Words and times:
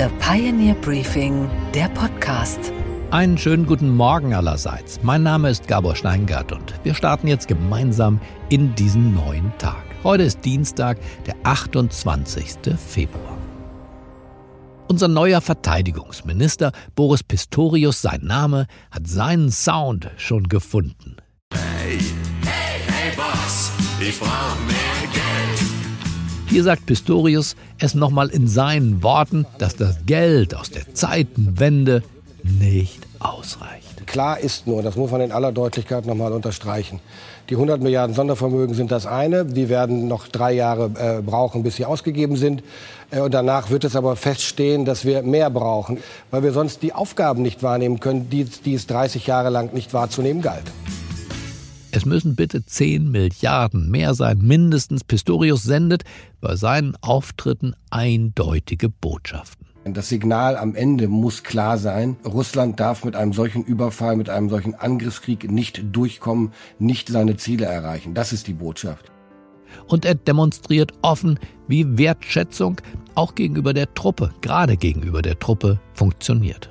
The 0.00 0.08
Pioneer 0.18 0.72
Briefing, 0.76 1.50
der 1.74 1.90
Podcast. 1.90 2.72
Einen 3.10 3.36
schönen 3.36 3.66
guten 3.66 3.94
Morgen 3.94 4.32
allerseits. 4.32 4.98
Mein 5.02 5.22
Name 5.22 5.50
ist 5.50 5.68
Gabor 5.68 5.94
Steingart 5.94 6.52
und 6.52 6.72
wir 6.84 6.94
starten 6.94 7.28
jetzt 7.28 7.48
gemeinsam 7.48 8.18
in 8.48 8.74
diesen 8.76 9.14
neuen 9.14 9.52
Tag. 9.58 9.84
Heute 10.02 10.22
ist 10.22 10.42
Dienstag, 10.42 10.96
der 11.26 11.34
28. 11.42 12.78
Februar. 12.78 13.36
Unser 14.88 15.08
neuer 15.08 15.42
Verteidigungsminister 15.42 16.72
Boris 16.94 17.22
Pistorius, 17.22 18.00
sein 18.00 18.22
Name, 18.22 18.68
hat 18.90 19.06
seinen 19.06 19.50
Sound 19.50 20.10
schon 20.16 20.44
gefunden. 20.44 21.16
Hey, 21.52 21.98
hey, 22.46 22.80
hey 22.86 23.12
Boss, 23.14 23.70
ich 24.00 24.18
brauch 24.18 24.56
mehr. 24.66 24.89
Hier 26.50 26.64
sagt 26.64 26.84
Pistorius 26.84 27.54
es 27.78 27.94
nochmal 27.94 28.28
in 28.28 28.48
seinen 28.48 29.04
Worten, 29.04 29.46
dass 29.58 29.76
das 29.76 30.04
Geld 30.04 30.52
aus 30.56 30.68
der 30.70 30.92
Zeitenwende 30.94 32.02
nicht 32.42 33.06
ausreicht. 33.20 34.04
Klar 34.06 34.40
ist 34.40 34.66
nur, 34.66 34.82
das 34.82 34.96
muss 34.96 35.12
man 35.12 35.20
in 35.20 35.30
aller 35.30 35.52
Deutlichkeit 35.52 36.06
nochmal 36.06 36.32
unterstreichen, 36.32 36.98
die 37.50 37.54
100 37.54 37.80
Milliarden 37.80 38.16
Sondervermögen 38.16 38.74
sind 38.74 38.90
das 38.90 39.06
eine. 39.06 39.44
Die 39.44 39.68
werden 39.68 40.08
noch 40.08 40.26
drei 40.26 40.52
Jahre 40.52 40.90
äh, 41.18 41.22
brauchen, 41.22 41.62
bis 41.62 41.76
sie 41.76 41.84
ausgegeben 41.84 42.36
sind. 42.36 42.62
Äh, 43.10 43.20
und 43.20 43.32
danach 43.32 43.70
wird 43.70 43.84
es 43.84 43.94
aber 43.94 44.16
feststehen, 44.16 44.84
dass 44.84 45.04
wir 45.04 45.22
mehr 45.22 45.50
brauchen, 45.50 45.98
weil 46.30 46.42
wir 46.44 46.52
sonst 46.52 46.82
die 46.82 46.92
Aufgaben 46.92 47.42
nicht 47.42 47.62
wahrnehmen 47.64 48.00
können, 48.00 48.30
die, 48.30 48.44
die 48.44 48.74
es 48.74 48.86
30 48.86 49.26
Jahre 49.26 49.50
lang 49.50 49.72
nicht 49.72 49.94
wahrzunehmen 49.94 50.42
galt. 50.42 50.64
Es 51.92 52.06
müssen 52.06 52.36
bitte 52.36 52.64
10 52.64 53.10
Milliarden 53.10 53.90
mehr 53.90 54.14
sein, 54.14 54.38
mindestens. 54.38 55.02
Pistorius 55.02 55.64
sendet 55.64 56.04
bei 56.40 56.54
seinen 56.54 56.96
Auftritten 57.00 57.74
eindeutige 57.90 58.88
Botschaften. 58.88 59.66
Das 59.84 60.08
Signal 60.08 60.56
am 60.56 60.74
Ende 60.74 61.08
muss 61.08 61.42
klar 61.42 61.78
sein. 61.78 62.16
Russland 62.24 62.78
darf 62.78 63.04
mit 63.04 63.16
einem 63.16 63.32
solchen 63.32 63.64
Überfall, 63.64 64.16
mit 64.16 64.28
einem 64.28 64.50
solchen 64.50 64.74
Angriffskrieg 64.74 65.50
nicht 65.50 65.82
durchkommen, 65.90 66.52
nicht 66.78 67.08
seine 67.08 67.36
Ziele 67.36 67.64
erreichen. 67.64 68.14
Das 68.14 68.32
ist 68.32 68.46
die 68.46 68.52
Botschaft. 68.52 69.10
Und 69.86 70.04
er 70.04 70.14
demonstriert 70.14 70.92
offen, 71.02 71.38
wie 71.66 71.98
Wertschätzung 71.98 72.80
auch 73.14 73.34
gegenüber 73.34 73.72
der 73.72 73.92
Truppe, 73.94 74.32
gerade 74.42 74.76
gegenüber 74.76 75.22
der 75.22 75.38
Truppe, 75.38 75.80
funktioniert. 75.94 76.70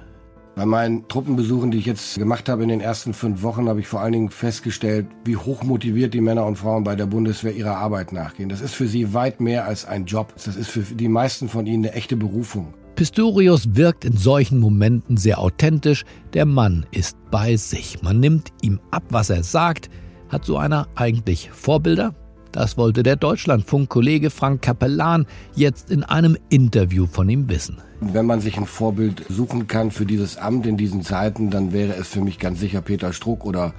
Bei 0.60 0.66
meinen 0.66 1.08
Truppenbesuchen, 1.08 1.72
die 1.72 1.78
ich 1.78 1.86
jetzt 1.86 2.18
gemacht 2.18 2.50
habe 2.50 2.64
in 2.64 2.68
den 2.68 2.82
ersten 2.82 3.14
fünf 3.14 3.44
Wochen, 3.44 3.70
habe 3.70 3.80
ich 3.80 3.88
vor 3.88 4.02
allen 4.02 4.12
Dingen 4.12 4.30
festgestellt, 4.30 5.08
wie 5.24 5.38
hoch 5.38 5.64
motiviert 5.64 6.14
die 6.14 6.20
Männer 6.20 6.46
und 6.46 6.58
Frauen 6.58 6.84
bei 6.84 6.98
der 6.98 7.06
Bundeswehr 7.06 7.56
ihrer 7.56 7.78
Arbeit 7.78 8.12
nachgehen. 8.12 8.50
Das 8.50 8.60
ist 8.60 8.76
für 8.76 8.90
sie 8.90 9.14
weit 9.14 9.40
mehr 9.40 9.64
als 9.64 9.86
ein 9.86 10.04
Job. 10.04 10.34
Das 10.36 10.58
ist 10.58 10.70
für 10.70 10.82
die 10.82 11.08
meisten 11.08 11.48
von 11.48 11.66
ihnen 11.66 11.86
eine 11.86 11.94
echte 11.94 12.18
Berufung. 12.18 12.74
Pistorius 12.96 13.74
wirkt 13.78 14.04
in 14.04 14.18
solchen 14.18 14.60
Momenten 14.60 15.16
sehr 15.16 15.40
authentisch. 15.40 16.04
Der 16.34 16.46
Mann 16.46 16.86
ist 16.92 17.16
bei 17.32 17.56
sich. 17.56 18.02
Man 18.02 18.20
nimmt 18.20 18.52
ihm 18.62 18.82
ab, 18.92 19.04
was 19.12 19.30
er 19.30 19.44
sagt. 19.44 19.90
Hat 20.28 20.44
so 20.44 20.58
einer 20.58 20.90
eigentlich 20.96 21.52
Vorbilder? 21.52 22.14
Das 22.52 22.78
wollte 22.78 23.04
der 23.04 23.16
Deutschlandfunk-Kollege 23.16 24.30
Frank 24.30 24.62
Capellan 24.62 25.26
jetzt 25.56 25.90
in 25.90 26.04
einem 26.04 26.36
Interview 26.50 27.06
von 27.06 27.30
ihm 27.30 27.48
wissen. 27.48 27.78
Wenn 28.02 28.26
man 28.26 28.40
sich 28.40 28.58
ein 28.58 28.66
Vorbild 28.66 29.26
suchen 29.28 29.68
kann 29.68 29.92
für 29.92 30.06
dieses 30.06 30.38
Amt 30.38 30.66
in 30.66 30.78
diesen 30.78 31.02
Zeiten, 31.02 31.50
dann 31.50 31.74
wäre 31.74 31.94
es 31.96 32.08
für 32.08 32.22
mich 32.22 32.40
ganz 32.40 32.60
sicher 32.60 32.82
Peter 32.82 33.12
Struck 33.12 33.46
oder 33.46 33.74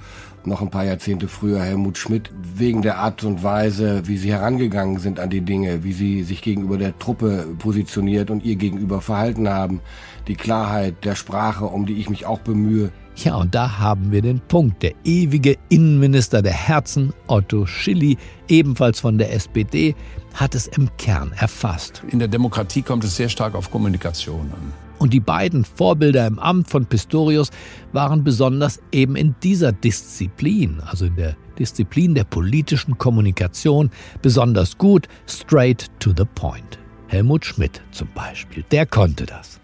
noch 0.45 0.61
ein 0.61 0.69
paar 0.69 0.85
Jahrzehnte 0.85 1.27
früher 1.27 1.61
Helmut 1.61 1.97
Schmidt, 1.97 2.31
wegen 2.55 2.81
der 2.81 2.97
Art 2.97 3.23
und 3.23 3.43
Weise, 3.43 4.07
wie 4.07 4.17
sie 4.17 4.31
herangegangen 4.31 4.99
sind 4.99 5.19
an 5.19 5.29
die 5.29 5.41
Dinge, 5.41 5.83
wie 5.83 5.93
sie 5.93 6.23
sich 6.23 6.41
gegenüber 6.41 6.77
der 6.77 6.97
Truppe 6.97 7.47
positioniert 7.59 8.29
und 8.29 8.43
ihr 8.43 8.55
gegenüber 8.55 9.01
verhalten 9.01 9.49
haben, 9.49 9.81
die 10.27 10.35
Klarheit 10.35 11.03
der 11.03 11.15
Sprache, 11.15 11.65
um 11.65 11.85
die 11.85 11.95
ich 11.95 12.09
mich 12.09 12.25
auch 12.25 12.39
bemühe. 12.39 12.91
Ja, 13.17 13.35
und 13.35 13.53
da 13.53 13.79
haben 13.79 14.11
wir 14.11 14.21
den 14.21 14.39
Punkt. 14.39 14.81
Der 14.83 14.93
ewige 15.03 15.57
Innenminister 15.69 16.41
der 16.41 16.53
Herzen, 16.53 17.13
Otto 17.27 17.65
Schilly, 17.65 18.17
ebenfalls 18.47 18.99
von 18.99 19.17
der 19.17 19.33
SPD, 19.33 19.95
hat 20.33 20.55
es 20.55 20.67
im 20.67 20.89
Kern 20.97 21.33
erfasst. 21.37 22.03
In 22.09 22.19
der 22.19 22.27
Demokratie 22.27 22.81
kommt 22.81 23.03
es 23.03 23.15
sehr 23.15 23.29
stark 23.29 23.55
auf 23.55 23.71
Kommunikation 23.71 24.51
an. 24.51 24.73
Und 24.99 25.13
die 25.13 25.19
beiden 25.19 25.65
Vorbilder 25.65 26.27
im 26.27 26.37
Amt 26.37 26.69
von 26.69 26.85
Pistorius 26.85 27.49
waren 27.91 28.23
besonders 28.23 28.79
eben 28.91 29.15
in 29.15 29.33
dieser 29.41 29.71
Disziplin, 29.71 30.79
also 30.85 31.05
in 31.05 31.15
der 31.15 31.35
Disziplin 31.57 32.13
der 32.13 32.23
politischen 32.23 32.97
Kommunikation, 32.97 33.89
besonders 34.21 34.77
gut, 34.77 35.07
straight 35.27 35.87
to 35.99 36.11
the 36.15 36.25
point. 36.35 36.77
Helmut 37.07 37.45
Schmidt 37.45 37.81
zum 37.91 38.09
Beispiel, 38.13 38.63
der 38.71 38.85
konnte 38.85 39.25
das. 39.25 39.59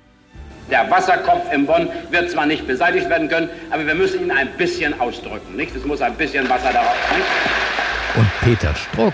Der 0.70 0.90
Wasserkopf 0.92 1.54
im 1.54 1.66
Bonn 1.66 1.88
wird 2.12 2.30
zwar 2.30 2.46
nicht 2.46 2.68
beseitigt 2.68 3.10
werden 3.10 3.30
können, 3.30 3.50
aber 3.70 3.86
wir 3.88 3.96
müssen 3.96 4.22
ihn 4.22 4.32
ein 4.32 4.50
bisschen 4.58 5.00
ausdrücken. 5.00 5.56
Nicht? 5.56 5.74
Es 5.76 5.86
muss 5.86 6.02
ein 6.02 6.16
bisschen 6.16 6.50
Wasser 6.50 6.74
darauf. 6.74 6.96
Nicht? 7.16 7.28
Und 8.18 8.28
Peter 8.42 8.76
Struck, 8.76 9.14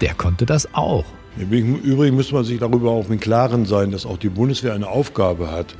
der 0.00 0.14
konnte 0.14 0.46
das 0.46 0.74
auch. 0.74 1.04
Im 1.38 1.52
Übrigen 1.52 2.16
muss 2.16 2.32
man 2.32 2.44
sich 2.44 2.58
darüber 2.58 2.90
auch 2.90 3.08
im 3.08 3.20
Klaren 3.20 3.64
sein, 3.64 3.92
dass 3.92 4.06
auch 4.06 4.18
die 4.18 4.28
Bundeswehr 4.28 4.74
eine 4.74 4.88
Aufgabe 4.88 5.50
hat, 5.50 5.76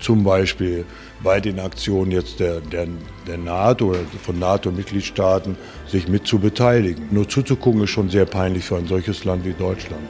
zum 0.00 0.24
Beispiel 0.24 0.84
bei 1.22 1.40
den 1.40 1.60
Aktionen 1.60 2.10
jetzt 2.10 2.40
der, 2.40 2.60
der, 2.60 2.88
der 3.26 3.38
NATO 3.38 3.90
oder 3.90 4.00
von 4.22 4.38
NATO-Mitgliedstaaten 4.38 5.56
sich 5.86 6.08
mit 6.08 6.26
zu 6.26 6.38
beteiligen. 6.38 7.08
Nur 7.10 7.28
zuzugucken 7.28 7.82
ist 7.82 7.90
schon 7.90 8.08
sehr 8.08 8.24
peinlich 8.24 8.64
für 8.64 8.76
ein 8.76 8.86
solches 8.86 9.24
Land 9.24 9.44
wie 9.44 9.52
Deutschland. 9.52 10.08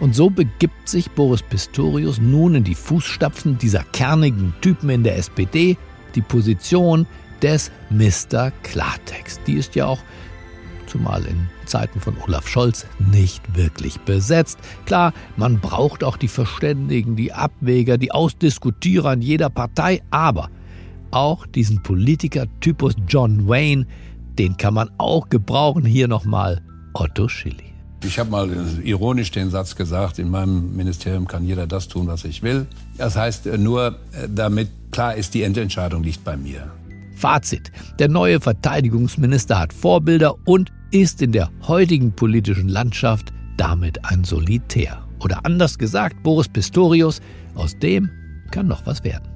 Und 0.00 0.14
so 0.14 0.30
begibt 0.30 0.88
sich 0.88 1.10
Boris 1.10 1.42
Pistorius 1.42 2.18
nun 2.18 2.54
in 2.54 2.64
die 2.64 2.74
Fußstapfen 2.74 3.58
dieser 3.58 3.84
kernigen 3.92 4.54
Typen 4.60 4.90
in 4.90 5.04
der 5.04 5.16
SPD, 5.16 5.76
die 6.14 6.22
Position 6.22 7.06
des 7.42 7.70
Mr. 7.90 8.50
Klartext. 8.62 9.40
Die 9.46 9.54
ist 9.54 9.74
ja 9.74 9.86
auch, 9.86 10.00
zumal 10.90 11.24
in 11.24 11.48
Zeiten 11.66 12.00
von 12.00 12.14
Olaf 12.26 12.48
Scholz, 12.48 12.86
nicht 13.12 13.56
wirklich 13.56 13.98
besetzt. 14.00 14.58
Klar, 14.84 15.12
man 15.36 15.60
braucht 15.60 16.04
auch 16.04 16.16
die 16.16 16.28
Verständigen, 16.28 17.16
die 17.16 17.32
Abwäger, 17.32 17.96
die 17.96 18.12
Ausdiskutierer 18.12 19.12
in 19.12 19.22
jeder 19.22 19.48
Partei, 19.48 20.02
aber 20.10 20.50
auch 21.12 21.46
diesen 21.46 21.82
Politiker-Typus 21.82 22.94
John 23.08 23.48
Wayne, 23.48 23.86
den 24.38 24.56
kann 24.56 24.74
man 24.74 24.90
auch 24.98 25.28
gebrauchen. 25.28 25.84
Hier 25.84 26.08
nochmal 26.08 26.60
Otto 26.94 27.28
Schilly. 27.28 27.72
Ich 28.02 28.18
habe 28.18 28.30
mal 28.30 28.48
ironisch 28.82 29.30
den 29.30 29.50
Satz 29.50 29.76
gesagt, 29.76 30.18
in 30.18 30.30
meinem 30.30 30.74
Ministerium 30.74 31.28
kann 31.28 31.44
jeder 31.44 31.66
das 31.66 31.86
tun, 31.86 32.06
was 32.06 32.24
ich 32.24 32.42
will. 32.42 32.66
Das 32.96 33.14
heißt 33.14 33.46
nur, 33.58 33.98
damit 34.28 34.70
klar 34.90 35.14
ist, 35.14 35.34
die 35.34 35.42
Endentscheidung 35.42 36.02
liegt 36.02 36.24
bei 36.24 36.36
mir. 36.36 36.72
Fazit. 37.14 37.70
Der 37.98 38.08
neue 38.08 38.40
Verteidigungsminister 38.40 39.58
hat 39.58 39.74
Vorbilder 39.74 40.36
und 40.46 40.72
ist 40.90 41.22
in 41.22 41.32
der 41.32 41.50
heutigen 41.66 42.12
politischen 42.12 42.68
Landschaft 42.68 43.32
damit 43.56 44.04
ein 44.04 44.24
Solitär. 44.24 45.06
Oder 45.20 45.44
anders 45.44 45.78
gesagt, 45.78 46.22
Boris 46.22 46.48
Pistorius, 46.48 47.20
aus 47.54 47.78
dem 47.78 48.10
kann 48.50 48.66
noch 48.66 48.86
was 48.86 49.04
werden. 49.04 49.28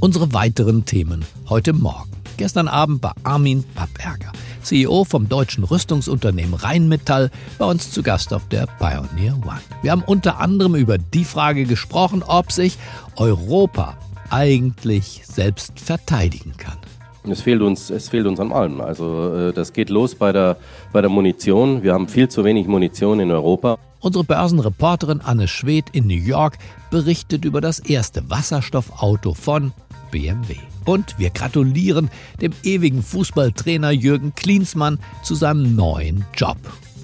Unsere 0.00 0.32
weiteren 0.32 0.84
Themen 0.84 1.24
heute 1.48 1.72
Morgen. 1.72 2.10
Gestern 2.36 2.68
Abend 2.68 3.02
war 3.02 3.14
Armin 3.22 3.62
Papperger, 3.74 4.32
CEO 4.62 5.04
vom 5.04 5.28
deutschen 5.28 5.64
Rüstungsunternehmen 5.64 6.54
Rheinmetall, 6.54 7.30
bei 7.58 7.66
uns 7.66 7.90
zu 7.90 8.02
Gast 8.02 8.32
auf 8.32 8.48
der 8.48 8.66
Pioneer 8.78 9.36
One. 9.44 9.60
Wir 9.82 9.92
haben 9.92 10.02
unter 10.02 10.40
anderem 10.40 10.74
über 10.74 10.98
die 10.98 11.24
Frage 11.24 11.64
gesprochen, 11.64 12.22
ob 12.22 12.50
sich 12.50 12.78
Europa 13.16 13.96
eigentlich 14.30 15.22
selbst 15.24 15.78
verteidigen 15.78 16.54
kann. 16.56 16.78
Es 17.24 17.40
fehlt 17.40 17.62
uns, 17.62 17.90
es 17.90 18.08
fehlt 18.08 18.26
uns 18.26 18.40
an 18.40 18.52
allem. 18.52 18.80
Also 18.80 19.34
äh, 19.34 19.52
das 19.52 19.72
geht 19.72 19.90
los 19.90 20.14
bei 20.14 20.32
der, 20.32 20.56
bei 20.92 21.00
der 21.00 21.10
Munition. 21.10 21.82
Wir 21.82 21.94
haben 21.94 22.08
viel 22.08 22.28
zu 22.28 22.44
wenig 22.44 22.66
Munition 22.66 23.20
in 23.20 23.30
Europa. 23.30 23.78
Unsere 24.00 24.24
Börsenreporterin 24.24 25.20
Anne 25.20 25.46
Schwedt 25.46 25.86
in 25.92 26.08
New 26.08 26.14
York 26.14 26.58
berichtet 26.90 27.44
über 27.44 27.60
das 27.60 27.78
erste 27.78 28.28
Wasserstoffauto 28.28 29.34
von 29.34 29.72
BMW. 30.10 30.56
Und 30.84 31.16
wir 31.18 31.30
gratulieren 31.30 32.10
dem 32.40 32.52
ewigen 32.64 33.02
Fußballtrainer 33.02 33.92
Jürgen 33.92 34.34
Klinsmann 34.34 34.98
zu 35.22 35.36
seinem 35.36 35.76
neuen 35.76 36.24
Job. 36.36 36.58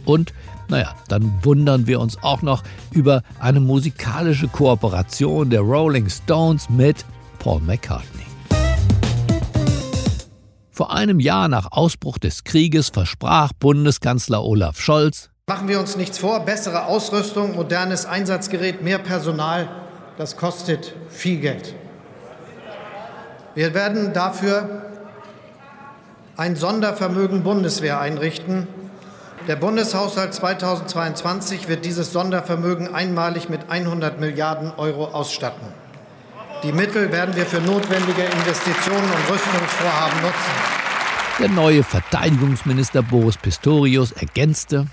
Und 0.05 0.33
naja, 0.69 0.95
dann 1.09 1.33
wundern 1.43 1.87
wir 1.87 2.01
uns 2.01 2.23
auch 2.23 2.43
noch 2.43 2.63
über 2.91 3.23
eine 3.39 3.61
musikalische 3.61 4.49
Kooperation 4.49 5.51
der 5.51 5.61
Rolling 5.61 6.09
Stones 6.11 6.69
mit 6.69 7.05
Paul 7.39 7.61
McCartney. 7.61 8.28
Vor 10.79 10.93
einem 10.93 11.19
Jahr 11.19 11.49
nach 11.49 11.73
Ausbruch 11.73 12.19
des 12.19 12.45
Krieges 12.45 12.91
versprach 12.91 13.51
Bundeskanzler 13.53 14.45
Olaf 14.45 14.79
Scholz, 14.79 15.29
Machen 15.49 15.67
wir 15.67 15.81
uns 15.81 15.97
nichts 15.97 16.19
vor, 16.19 16.39
bessere 16.45 16.85
Ausrüstung, 16.87 17.57
modernes 17.57 18.07
Einsatzgerät, 18.07 18.81
mehr 18.81 19.01
Personal, 19.01 19.69
das 20.19 20.37
kostet 20.37 20.95
viel 21.09 21.41
Geld. 21.41 21.75
Wir 23.57 23.75
werden 23.75 24.13
dafür 24.13 24.85
ein 26.37 26.55
Sondervermögen 26.55 27.43
Bundeswehr 27.43 28.01
einrichten. 28.01 28.69
Der 29.49 29.57
Bundeshaushalt 29.57 30.33
2022 30.33 31.69
wird 31.69 31.85
dieses 31.85 32.13
Sondervermögen 32.13 32.95
einmalig 32.95 33.49
mit 33.49 33.69
100 33.69 34.21
Milliarden 34.21 34.71
Euro 34.77 35.07
ausstatten. 35.07 35.67
Die 36.65 36.73
Mittel 36.73 37.13
werden 37.13 37.37
wir 37.37 37.47
für 37.47 37.61
notwendige 37.61 38.23
Investitionen 38.23 39.05
und 39.05 39.33
Rüstungsvorhaben 39.33 40.23
nutzen. 40.23 40.79
Der 41.39 41.49
neue 41.49 41.85
Verteidigungsminister 41.85 43.03
Boris 43.03 43.37
Pistorius 43.37 44.11
ergänzte, 44.11 44.87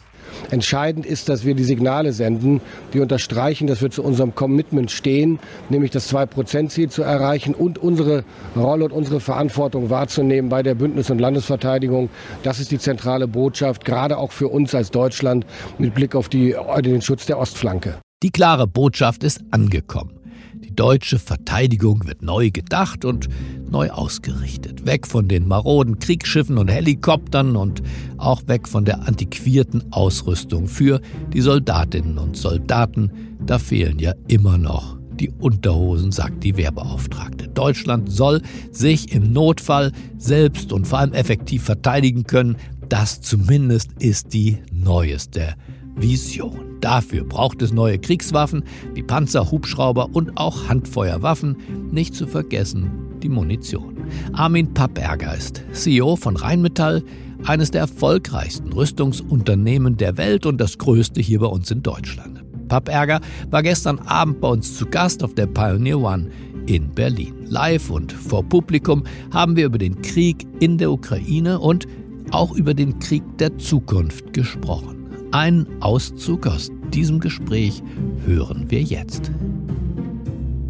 Entscheidend 0.51 1.05
ist, 1.05 1.29
dass 1.29 1.45
wir 1.45 1.55
die 1.55 1.63
Signale 1.63 2.11
senden, 2.11 2.61
die 2.93 2.99
unterstreichen, 2.99 3.67
dass 3.67 3.81
wir 3.81 3.89
zu 3.89 4.03
unserem 4.03 4.35
Commitment 4.35 4.91
stehen, 4.91 5.39
nämlich 5.69 5.91
das 5.91 6.13
2-Prozent-Ziel 6.13 6.89
zu 6.89 7.03
erreichen 7.03 7.55
und 7.55 7.79
unsere 7.79 8.25
Rolle 8.55 8.85
und 8.85 8.91
unsere 8.91 9.21
Verantwortung 9.21 9.89
wahrzunehmen 9.89 10.49
bei 10.49 10.61
der 10.61 10.75
Bündnis- 10.75 11.09
und 11.09 11.19
Landesverteidigung. 11.19 12.09
Das 12.43 12.59
ist 12.59 12.69
die 12.71 12.79
zentrale 12.79 13.27
Botschaft, 13.27 13.85
gerade 13.85 14.17
auch 14.17 14.33
für 14.33 14.49
uns 14.49 14.75
als 14.75 14.91
Deutschland 14.91 15.45
mit 15.77 15.95
Blick 15.95 16.15
auf 16.15 16.29
die, 16.29 16.55
den 16.83 17.01
Schutz 17.01 17.25
der 17.25 17.39
Ostflanke. 17.39 17.97
Die 18.21 18.31
klare 18.31 18.67
Botschaft 18.67 19.23
ist 19.23 19.41
angekommen. 19.51 20.24
Die 20.63 20.75
deutsche 20.75 21.19
Verteidigung 21.19 22.05
wird 22.05 22.21
neu 22.21 22.51
gedacht 22.51 23.05
und 23.05 23.27
neu 23.69 23.89
ausgerichtet. 23.89 24.85
Weg 24.85 25.07
von 25.07 25.27
den 25.27 25.47
maroden 25.47 25.99
Kriegsschiffen 25.99 26.57
und 26.57 26.69
Helikoptern 26.69 27.55
und 27.55 27.81
auch 28.17 28.41
weg 28.47 28.67
von 28.67 28.85
der 28.85 29.07
antiquierten 29.07 29.91
Ausrüstung 29.91 30.67
für 30.67 31.01
die 31.33 31.41
Soldatinnen 31.41 32.17
und 32.17 32.37
Soldaten. 32.37 33.11
Da 33.45 33.59
fehlen 33.59 33.99
ja 33.99 34.13
immer 34.27 34.57
noch 34.57 34.97
die 35.19 35.29
Unterhosen, 35.29 36.11
sagt 36.11 36.43
die 36.43 36.57
Wehrbeauftragte. 36.57 37.47
Deutschland 37.47 38.11
soll 38.11 38.41
sich 38.71 39.11
im 39.13 39.31
Notfall 39.31 39.91
selbst 40.17 40.73
und 40.73 40.87
vor 40.87 40.99
allem 40.99 41.13
effektiv 41.13 41.63
verteidigen 41.63 42.25
können. 42.25 42.57
Das 42.89 43.21
zumindest 43.21 43.91
ist 43.99 44.33
die 44.33 44.57
neueste 44.71 45.55
Vision. 45.95 46.77
Dafür 46.81 47.23
braucht 47.23 47.61
es 47.61 47.73
neue 47.73 47.97
Kriegswaffen 47.97 48.63
wie 48.93 49.03
Panzer, 49.03 49.49
Hubschrauber 49.51 50.09
und 50.13 50.37
auch 50.37 50.67
Handfeuerwaffen, 50.67 51.57
nicht 51.91 52.15
zu 52.15 52.27
vergessen 52.27 52.91
die 53.23 53.29
Munition. 53.29 53.97
Armin 54.33 54.73
Papperger 54.73 55.35
ist 55.35 55.63
CEO 55.71 56.15
von 56.15 56.35
Rheinmetall, 56.35 57.03
eines 57.43 57.71
der 57.71 57.81
erfolgreichsten 57.81 58.71
Rüstungsunternehmen 58.71 59.97
der 59.97 60.17
Welt 60.17 60.45
und 60.45 60.59
das 60.59 60.77
größte 60.77 61.21
hier 61.21 61.39
bei 61.39 61.47
uns 61.47 61.71
in 61.71 61.83
Deutschland. 61.83 62.43
Papperger 62.67 63.21
war 63.49 63.63
gestern 63.63 63.99
Abend 63.99 64.41
bei 64.41 64.47
uns 64.47 64.77
zu 64.77 64.85
Gast 64.85 65.23
auf 65.23 65.33
der 65.33 65.47
Pioneer 65.47 65.99
One 65.99 66.29
in 66.65 66.89
Berlin. 66.91 67.33
Live 67.47 67.89
und 67.89 68.11
vor 68.11 68.43
Publikum 68.43 69.03
haben 69.31 69.55
wir 69.55 69.65
über 69.65 69.77
den 69.77 70.01
Krieg 70.01 70.47
in 70.59 70.77
der 70.77 70.91
Ukraine 70.91 71.59
und 71.59 71.87
auch 72.31 72.55
über 72.55 72.73
den 72.73 72.97
Krieg 72.99 73.23
der 73.37 73.57
Zukunft 73.57 74.33
gesprochen. 74.33 74.94
Einen 75.35 75.67
Auszug 75.81 76.47
aus 76.47 76.71
diesem 76.93 77.19
Gespräch 77.19 77.83
hören 78.25 78.71
wir 78.71 78.81
jetzt. 78.81 79.33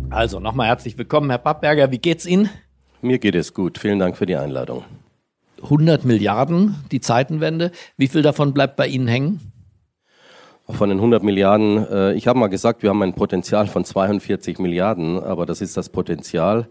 Also 0.09 0.39
nochmal 0.39 0.65
herzlich 0.65 0.97
willkommen, 0.97 1.29
Herr 1.29 1.37
Pappberger. 1.37 1.91
Wie 1.91 1.99
geht's 1.99 2.25
Ihnen? 2.25 2.49
Mir 2.99 3.19
geht 3.19 3.35
es 3.35 3.53
gut. 3.53 3.77
Vielen 3.77 3.99
Dank 3.99 4.17
für 4.17 4.25
die 4.25 4.35
Einladung. 4.35 4.83
100 5.61 6.03
Milliarden, 6.03 6.83
die 6.91 6.99
Zeitenwende. 6.99 7.69
Wie 7.95 8.07
viel 8.07 8.23
davon 8.23 8.55
bleibt 8.55 8.75
bei 8.75 8.87
Ihnen 8.87 9.07
hängen? 9.07 9.51
Von 10.67 10.89
den 10.89 10.97
100 10.97 11.21
Milliarden, 11.21 11.85
äh, 11.85 12.13
ich 12.13 12.27
habe 12.27 12.39
mal 12.39 12.47
gesagt, 12.47 12.81
wir 12.81 12.89
haben 12.89 13.03
ein 13.03 13.13
Potenzial 13.13 13.67
von 13.67 13.85
42 13.85 14.57
Milliarden, 14.57 15.23
aber 15.23 15.45
das 15.45 15.61
ist 15.61 15.77
das 15.77 15.89
Potenzial. 15.89 16.69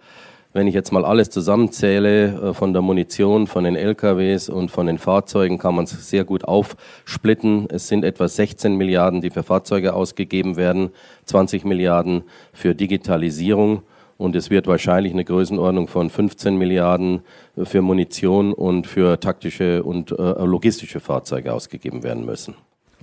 Wenn 0.55 0.69
ich 0.69 0.75
jetzt 0.75 0.93
mal 0.93 1.05
alles 1.05 1.31
zusammenzähle, 1.31 2.51
äh, 2.51 2.55
von 2.55 2.73
der 2.73 2.81
Munition, 2.81 3.49
von 3.49 3.65
den 3.65 3.75
LKWs 3.75 4.49
und 4.49 4.71
von 4.71 4.87
den 4.87 4.99
Fahrzeugen, 4.99 5.59
kann 5.59 5.75
man 5.75 5.85
es 5.85 6.09
sehr 6.09 6.25
gut 6.25 6.45
aufsplitten. 6.45 7.67
Es 7.71 7.89
sind 7.89 8.05
etwa 8.05 8.29
16 8.29 8.77
Milliarden, 8.77 9.21
die 9.21 9.31
für 9.31 9.43
Fahrzeuge 9.43 9.95
ausgegeben 9.95 10.55
werden, 10.56 10.91
20 11.25 11.65
Milliarden 11.65 12.23
für 12.53 12.77
Digitalisierung 12.77 13.83
und 14.17 14.37
es 14.37 14.49
wird 14.49 14.69
wahrscheinlich 14.69 15.12
eine 15.12 15.25
Größenordnung 15.25 15.89
von 15.89 16.09
15 16.09 16.56
Milliarden 16.56 17.23
für 17.61 17.83
Munition 17.83 18.53
und 18.53 18.87
für 18.87 19.19
taktische 19.19 19.83
und 19.83 20.12
äh, 20.12 20.45
logistische 20.45 21.01
Fahrzeuge 21.01 21.53
ausgegeben 21.53 22.05
werden 22.05 22.25
müssen. 22.25 22.55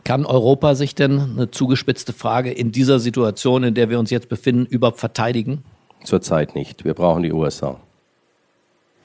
Kann 0.05 0.25
Europa 0.25 0.73
sich 0.73 0.95
denn, 0.95 1.19
eine 1.19 1.51
zugespitzte 1.51 2.13
Frage, 2.13 2.51
in 2.51 2.71
dieser 2.71 2.99
Situation, 2.99 3.63
in 3.63 3.73
der 3.73 3.89
wir 3.89 3.99
uns 3.99 4.09
jetzt 4.09 4.29
befinden, 4.29 4.65
überhaupt 4.65 4.99
verteidigen? 4.99 5.65
Zurzeit 6.03 6.55
nicht. 6.55 6.85
Wir 6.85 6.93
brauchen 6.93 7.23
die 7.23 7.33
USA. 7.33 7.79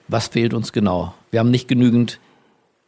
Was 0.08 0.28
fehlt 0.28 0.54
uns 0.54 0.72
genau? 0.72 1.14
Wir 1.30 1.40
haben 1.40 1.50
nicht 1.50 1.68
genügend. 1.68 2.20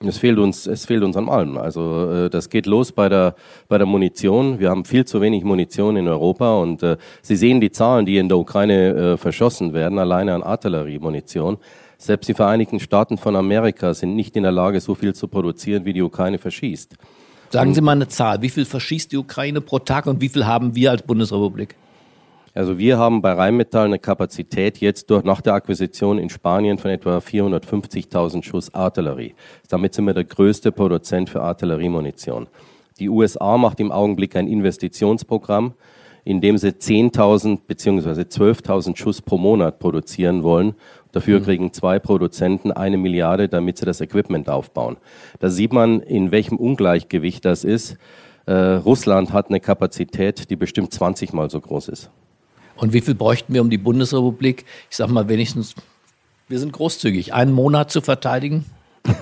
Es 0.00 0.18
fehlt 0.18 0.38
uns, 0.38 0.66
es 0.68 0.86
fehlt 0.86 1.02
uns 1.02 1.16
an 1.16 1.28
allem. 1.28 1.58
Also 1.58 2.10
äh, 2.12 2.30
das 2.30 2.50
geht 2.50 2.66
los 2.66 2.92
bei 2.92 3.08
der 3.08 3.34
bei 3.66 3.78
der 3.78 3.86
Munition. 3.86 4.60
Wir 4.60 4.70
haben 4.70 4.84
viel 4.84 5.04
zu 5.04 5.20
wenig 5.20 5.42
Munition 5.42 5.96
in 5.96 6.06
Europa 6.06 6.56
und 6.60 6.84
äh, 6.84 6.96
Sie 7.20 7.34
sehen 7.34 7.60
die 7.60 7.72
Zahlen, 7.72 8.06
die 8.06 8.18
in 8.18 8.28
der 8.28 8.38
Ukraine 8.38 8.94
äh, 8.94 9.16
verschossen 9.16 9.72
werden, 9.74 9.98
alleine 9.98 10.34
an 10.34 10.44
Artilleriemunition. 10.44 11.58
Selbst 11.96 12.28
die 12.28 12.34
Vereinigten 12.34 12.78
Staaten 12.78 13.18
von 13.18 13.34
Amerika 13.34 13.92
sind 13.92 14.14
nicht 14.14 14.36
in 14.36 14.44
der 14.44 14.52
Lage, 14.52 14.80
so 14.80 14.94
viel 14.94 15.16
zu 15.16 15.26
produzieren, 15.26 15.84
wie 15.84 15.92
die 15.92 16.02
Ukraine 16.02 16.38
verschießt. 16.38 16.94
Sagen 17.50 17.74
Sie 17.74 17.80
mal 17.80 17.92
eine 17.92 18.06
Zahl. 18.06 18.40
Wie 18.40 18.50
viel 18.50 18.66
verschießt 18.66 19.10
die 19.10 19.16
Ukraine 19.16 19.60
pro 19.60 19.80
Tag 19.80 20.06
und 20.06 20.20
wie 20.20 20.28
viel 20.28 20.46
haben 20.46 20.76
wir 20.76 20.92
als 20.92 21.02
Bundesrepublik? 21.02 21.74
Also 22.54 22.78
wir 22.78 22.98
haben 22.98 23.22
bei 23.22 23.32
Rheinmetall 23.32 23.86
eine 23.86 23.98
Kapazität 23.98 24.78
jetzt 24.78 25.10
durch, 25.10 25.24
nach 25.24 25.40
der 25.40 25.54
Akquisition 25.54 26.18
in 26.18 26.30
Spanien 26.30 26.78
von 26.78 26.90
etwa 26.90 27.18
450.000 27.18 28.42
Schuss 28.42 28.74
Artillerie. 28.74 29.34
Damit 29.68 29.94
sind 29.94 30.06
wir 30.06 30.14
der 30.14 30.24
größte 30.24 30.72
Produzent 30.72 31.30
für 31.30 31.42
Artilleriemunition. 31.42 32.48
Die 32.98 33.08
USA 33.08 33.56
macht 33.56 33.80
im 33.80 33.92
Augenblick 33.92 34.34
ein 34.34 34.48
Investitionsprogramm, 34.48 35.74
in 36.24 36.40
dem 36.40 36.58
sie 36.58 36.70
10.000 36.70 37.60
bzw. 37.66 38.22
12.000 38.22 38.96
Schuss 38.96 39.22
pro 39.22 39.38
Monat 39.38 39.78
produzieren 39.78 40.42
wollen. 40.42 40.74
Dafür 41.12 41.40
kriegen 41.40 41.72
zwei 41.72 41.98
Produzenten 41.98 42.72
eine 42.72 42.98
Milliarde, 42.98 43.48
damit 43.48 43.78
sie 43.78 43.86
das 43.86 44.00
Equipment 44.00 44.48
aufbauen. 44.50 44.96
Da 45.38 45.48
sieht 45.48 45.72
man, 45.72 46.00
in 46.00 46.32
welchem 46.32 46.58
Ungleichgewicht 46.58 47.44
das 47.44 47.64
ist. 47.64 47.96
Äh, 48.46 48.52
Russland 48.52 49.32
hat 49.32 49.48
eine 49.48 49.60
Kapazität, 49.60 50.50
die 50.50 50.56
bestimmt 50.56 50.92
20 50.92 51.32
mal 51.32 51.48
so 51.50 51.60
groß 51.60 51.88
ist. 51.88 52.10
Und 52.78 52.92
wie 52.92 53.00
viel 53.00 53.14
bräuchten 53.14 53.52
wir, 53.52 53.60
um 53.60 53.70
die 53.70 53.78
Bundesrepublik, 53.78 54.64
ich 54.88 54.96
sag 54.96 55.10
mal 55.10 55.28
wenigstens, 55.28 55.74
wir 56.48 56.58
sind 56.58 56.72
großzügig, 56.72 57.34
einen 57.34 57.52
Monat 57.52 57.90
zu 57.90 58.00
verteidigen? 58.00 58.64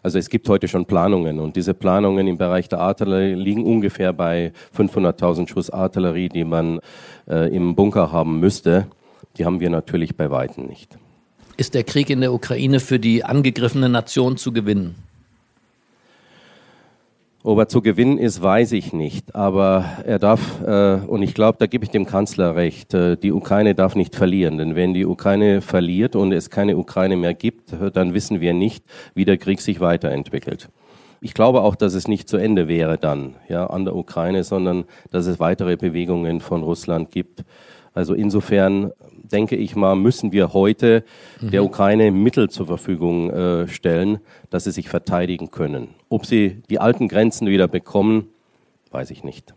Also 0.00 0.16
es 0.16 0.30
gibt 0.30 0.48
heute 0.48 0.68
schon 0.68 0.86
Planungen 0.86 1.40
und 1.40 1.56
diese 1.56 1.74
Planungen 1.74 2.28
im 2.28 2.38
Bereich 2.38 2.68
der 2.68 2.78
Artillerie 2.78 3.34
liegen 3.34 3.66
ungefähr 3.66 4.12
bei 4.12 4.52
500.000 4.74 5.48
Schuss 5.48 5.70
Artillerie, 5.70 6.28
die 6.28 6.44
man 6.44 6.78
äh, 7.28 7.54
im 7.54 7.74
Bunker 7.74 8.12
haben 8.12 8.38
müsste. 8.38 8.86
Die 9.36 9.44
haben 9.44 9.58
wir 9.58 9.70
natürlich 9.70 10.16
bei 10.16 10.30
Weitem 10.30 10.66
nicht. 10.66 10.96
Ist 11.56 11.74
der 11.74 11.82
Krieg 11.82 12.10
in 12.10 12.20
der 12.20 12.32
Ukraine 12.32 12.78
für 12.78 13.00
die 13.00 13.24
angegriffene 13.24 13.88
Nation 13.88 14.36
zu 14.36 14.52
gewinnen? 14.52 14.94
Ob 17.48 17.58
er 17.58 17.66
zu 17.66 17.80
gewinnen 17.80 18.18
ist, 18.18 18.42
weiß 18.42 18.72
ich 18.72 18.92
nicht. 18.92 19.34
Aber 19.34 19.82
er 20.04 20.18
darf, 20.18 20.60
äh, 20.66 20.96
und 21.06 21.22
ich 21.22 21.32
glaube, 21.32 21.56
da 21.58 21.66
gebe 21.66 21.82
ich 21.82 21.90
dem 21.90 22.04
Kanzler 22.04 22.56
recht, 22.56 22.92
äh, 22.92 23.16
die 23.16 23.32
Ukraine 23.32 23.74
darf 23.74 23.94
nicht 23.94 24.14
verlieren. 24.14 24.58
Denn 24.58 24.74
wenn 24.74 24.92
die 24.92 25.06
Ukraine 25.06 25.62
verliert 25.62 26.14
und 26.14 26.32
es 26.32 26.50
keine 26.50 26.76
Ukraine 26.76 27.16
mehr 27.16 27.32
gibt, 27.32 27.72
dann 27.94 28.12
wissen 28.12 28.42
wir 28.42 28.52
nicht, 28.52 28.84
wie 29.14 29.24
der 29.24 29.38
Krieg 29.38 29.62
sich 29.62 29.80
weiterentwickelt. 29.80 30.68
Ich 31.22 31.32
glaube 31.32 31.62
auch, 31.62 31.74
dass 31.74 31.94
es 31.94 32.06
nicht 32.06 32.28
zu 32.28 32.36
Ende 32.36 32.68
wäre 32.68 32.98
dann 32.98 33.36
ja, 33.48 33.66
an 33.66 33.86
der 33.86 33.96
Ukraine, 33.96 34.44
sondern 34.44 34.84
dass 35.10 35.26
es 35.26 35.40
weitere 35.40 35.78
Bewegungen 35.78 36.40
von 36.40 36.62
Russland 36.62 37.10
gibt. 37.12 37.44
Also 37.94 38.12
insofern 38.12 38.92
denke 39.32 39.56
ich 39.56 39.76
mal, 39.76 39.96
müssen 39.96 40.32
wir 40.32 40.52
heute 40.52 41.04
mhm. 41.40 41.50
der 41.50 41.64
Ukraine 41.64 42.10
Mittel 42.10 42.50
zur 42.50 42.66
Verfügung 42.66 43.30
äh, 43.30 43.68
stellen, 43.68 44.18
dass 44.50 44.64
sie 44.64 44.72
sich 44.72 44.88
verteidigen 44.88 45.50
können. 45.50 45.88
Ob 46.08 46.26
sie 46.26 46.62
die 46.70 46.80
alten 46.80 47.08
Grenzen 47.08 47.46
wieder 47.48 47.68
bekommen, 47.68 48.28
weiß 48.90 49.10
ich 49.10 49.24
nicht. 49.24 49.54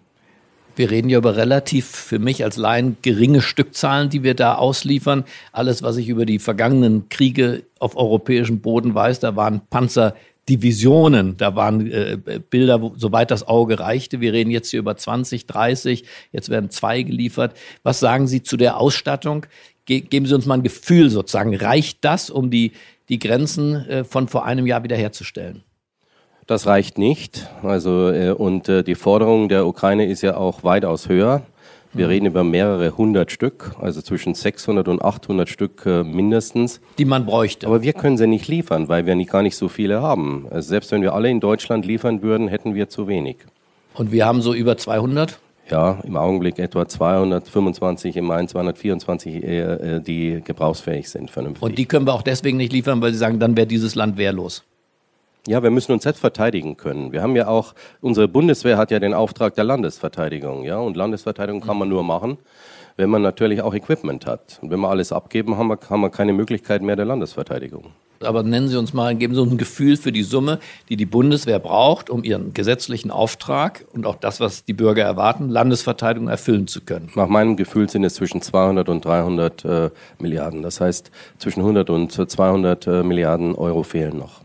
Wir 0.76 0.90
reden 0.90 1.10
ja 1.10 1.18
über 1.18 1.36
relativ 1.36 1.86
für 1.86 2.20
mich 2.20 2.44
als 2.44 2.56
Laien 2.56 2.98
geringe 3.02 3.42
Stückzahlen, 3.42 4.10
die 4.10 4.24
wir 4.24 4.36
da 4.36 4.56
ausliefern. 4.56 5.26
Alles, 5.52 5.84
was 5.84 5.98
ich 5.98 6.08
über 6.08 6.26
die 6.26 6.40
vergangenen 6.40 7.10
Kriege 7.10 7.64
auf 7.80 7.98
europäischem 7.98 8.62
Boden 8.62 8.96
weiß, 8.96 9.20
da 9.20 9.36
waren 9.36 9.62
Panzer 9.70 10.16
Divisionen. 10.52 11.38
Da 11.38 11.56
waren 11.56 11.90
äh, 11.90 12.18
Bilder, 12.50 12.82
wo, 12.82 12.94
soweit 12.98 13.32
das 13.32 13.48
Auge 13.48 13.80
reichte. 13.80 14.20
Wir 14.20 14.34
reden 14.34 14.52
jetzt 14.52 14.70
hier 14.70 14.80
über 14.80 14.98
20, 14.98 15.46
30. 15.46 16.04
Jetzt 16.34 16.50
werden 16.50 16.70
zwei 16.70 17.04
geliefert. 17.04 17.56
Was 17.84 18.02
sagen 18.02 18.28
Sie 18.28 18.44
zu 18.44 18.58
der 18.58 18.78
Ausstattung? 18.78 19.46
Ge 19.86 20.02
geben 20.02 20.26
Sie 20.26 20.36
uns 20.36 20.46
mal 20.46 20.56
ein 20.56 20.64
Gefühl 20.64 21.10
sozusagen. 21.10 21.56
Reicht 21.56 22.04
das, 22.04 22.30
um 22.30 22.52
die, 22.52 22.74
die 23.08 23.18
Grenzen 23.18 23.76
äh, 23.88 24.04
von 24.04 24.28
vor 24.28 24.46
einem 24.46 24.68
Jahr 24.68 24.84
wiederherzustellen? 24.84 25.64
Das 26.48 26.68
reicht 26.68 26.98
nicht. 26.98 27.48
Also, 27.64 28.10
äh, 28.10 28.32
und 28.32 28.68
äh, 28.68 28.84
die 28.84 28.96
Forderung 28.96 29.48
der 29.48 29.66
Ukraine 29.66 30.06
ist 30.08 30.22
ja 30.22 30.36
auch 30.36 30.66
weitaus 30.66 31.08
höher. 31.08 31.44
Wir 31.94 32.08
reden 32.08 32.26
über 32.26 32.46
mehrere 32.46 32.98
hundert 32.98 33.32
Stück, 33.32 33.76
also 33.80 34.02
zwischen 34.02 34.34
600 34.34 34.88
und 34.88 35.02
800 35.02 35.50
Stück 35.50 35.86
äh, 35.86 36.04
mindestens. 36.04 36.80
Die 36.98 37.04
man 37.04 37.26
bräuchte. 37.26 37.68
Aber 37.68 37.82
wir 37.82 37.92
können 37.92 38.18
sie 38.18 38.28
nicht 38.28 38.48
liefern, 38.48 38.88
weil 38.88 39.06
wir 39.06 39.16
nicht, 39.16 39.30
gar 39.30 39.42
nicht 39.42 39.58
so 39.58 39.68
viele 39.68 40.02
haben. 40.02 40.48
Also 40.50 40.70
selbst 40.70 40.92
wenn 40.94 41.02
wir 41.02 41.14
alle 41.14 41.30
in 41.30 41.42
Deutschland 41.42 41.86
liefern 41.86 42.22
würden, 42.22 42.48
hätten 42.48 42.76
wir 42.76 42.88
zu 42.88 43.10
wenig. 43.10 43.38
Und 43.94 44.14
wir 44.14 44.26
haben 44.26 44.42
so 44.42 44.54
über 44.54 44.78
200? 44.78 45.40
Ja, 45.70 46.00
im 46.06 46.16
Augenblick 46.16 46.60
etwa 46.60 46.88
225, 46.88 48.16
im 48.16 48.26
Main 48.26 48.48
224, 48.48 49.44
äh, 49.44 50.00
die 50.00 50.42
gebrauchsfähig 50.44 51.10
sind, 51.10 51.30
vernünftig. 51.30 51.64
Und 51.64 51.78
die 51.78 51.86
können 51.86 52.06
wir 52.06 52.14
auch 52.14 52.24
deswegen 52.24 52.58
nicht 52.58 52.72
liefern, 52.72 53.02
weil 53.02 53.12
Sie 53.12 53.18
sagen, 53.18 53.40
dann 53.40 53.56
wäre 53.58 53.68
dieses 53.68 53.96
Land 53.96 54.18
wehrlos. 54.18 54.64
Ja, 55.48 55.64
wir 55.64 55.72
müssen 55.72 55.92
uns 55.92 56.04
selbst 56.04 56.20
verteidigen 56.20 56.78
können. 56.78 57.12
Wir 57.12 57.24
haben 57.24 57.36
ja 57.36 57.48
auch, 57.48 57.74
unsere 58.00 58.28
Bundeswehr 58.28 58.78
hat 58.78 58.92
ja 58.92 59.00
den 59.00 59.16
Auftrag 59.16 59.56
der 59.56 59.64
Landesverteidigung, 59.64 60.64
ja, 60.64 60.78
und 60.78 60.96
Landesverteidigung 60.96 61.62
kann 61.62 61.80
man 61.80 61.90
nur 61.90 62.04
machen, 62.04 62.38
wenn 62.96 63.10
man 63.10 63.24
natürlich 63.24 63.64
auch 63.64 63.74
Equipment 63.74 64.28
hat. 64.28 64.60
Und 64.62 64.70
wenn 64.70 64.80
wir 64.80 64.90
alles 64.90 65.12
abgeben, 65.12 65.58
haben 65.58 65.68
wir, 65.68 65.80
haben 65.90 66.02
wir 66.02 66.12
keine 66.12 66.34
Möglichkeit 66.34 66.84
mehr 66.84 66.96
der 66.96 67.06
Landesverteidigung. 67.06 67.86
Aber 68.20 68.44
nennen 68.44 68.68
Sie 68.68 68.78
uns 68.78 68.94
mal, 68.94 69.16
geben 69.16 69.34
Sie 69.34 69.42
uns 69.42 69.52
ein 69.52 69.58
Gefühl 69.58 69.98
für 69.98 70.12
die 70.12 70.22
Summe, 70.22 70.60
die 70.90 70.96
die 70.96 71.08
Bundeswehr 71.08 71.58
braucht, 71.58 72.12
um 72.12 72.24
ihren 72.24 72.54
gesetzlichen 72.54 73.10
Auftrag 73.10 73.86
und 73.94 74.06
auch 74.06 74.18
das, 74.18 74.40
was 74.40 74.64
die 74.64 74.74
Bürger 74.74 75.04
erwarten, 75.04 75.50
Landesverteidigung 75.50 76.28
erfüllen 76.28 76.68
zu 76.68 76.82
können. 76.82 77.10
Nach 77.16 77.28
meinem 77.28 77.56
Gefühl 77.56 77.90
sind 77.90 78.04
es 78.04 78.14
zwischen 78.14 78.44
200 78.44 78.90
und 78.90 79.04
300 79.04 79.66
äh, 79.66 79.90
Milliarden. 80.20 80.62
Das 80.62 80.82
heißt, 80.82 81.10
zwischen 81.40 81.62
100 81.62 81.90
und 81.90 82.12
200 82.12 82.86
äh, 82.86 83.04
Milliarden 83.04 83.56
Euro 83.56 83.82
fehlen 83.82 84.20
noch. 84.20 84.42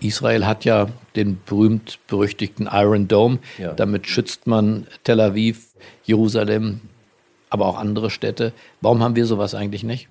Israel 0.00 0.46
hat 0.46 0.64
ja 0.64 0.88
den 1.16 1.40
berühmt-berüchtigten 1.44 2.68
Iron 2.72 3.08
Dome. 3.08 3.38
Ja. 3.58 3.72
Damit 3.72 4.06
schützt 4.06 4.46
man 4.46 4.86
Tel 5.04 5.20
Aviv, 5.20 5.68
Jerusalem, 6.04 6.80
aber 7.50 7.66
auch 7.66 7.78
andere 7.78 8.10
Städte. 8.10 8.52
Warum 8.80 9.02
haben 9.02 9.16
wir 9.16 9.26
sowas 9.26 9.54
eigentlich 9.54 9.84
nicht? 9.84 10.08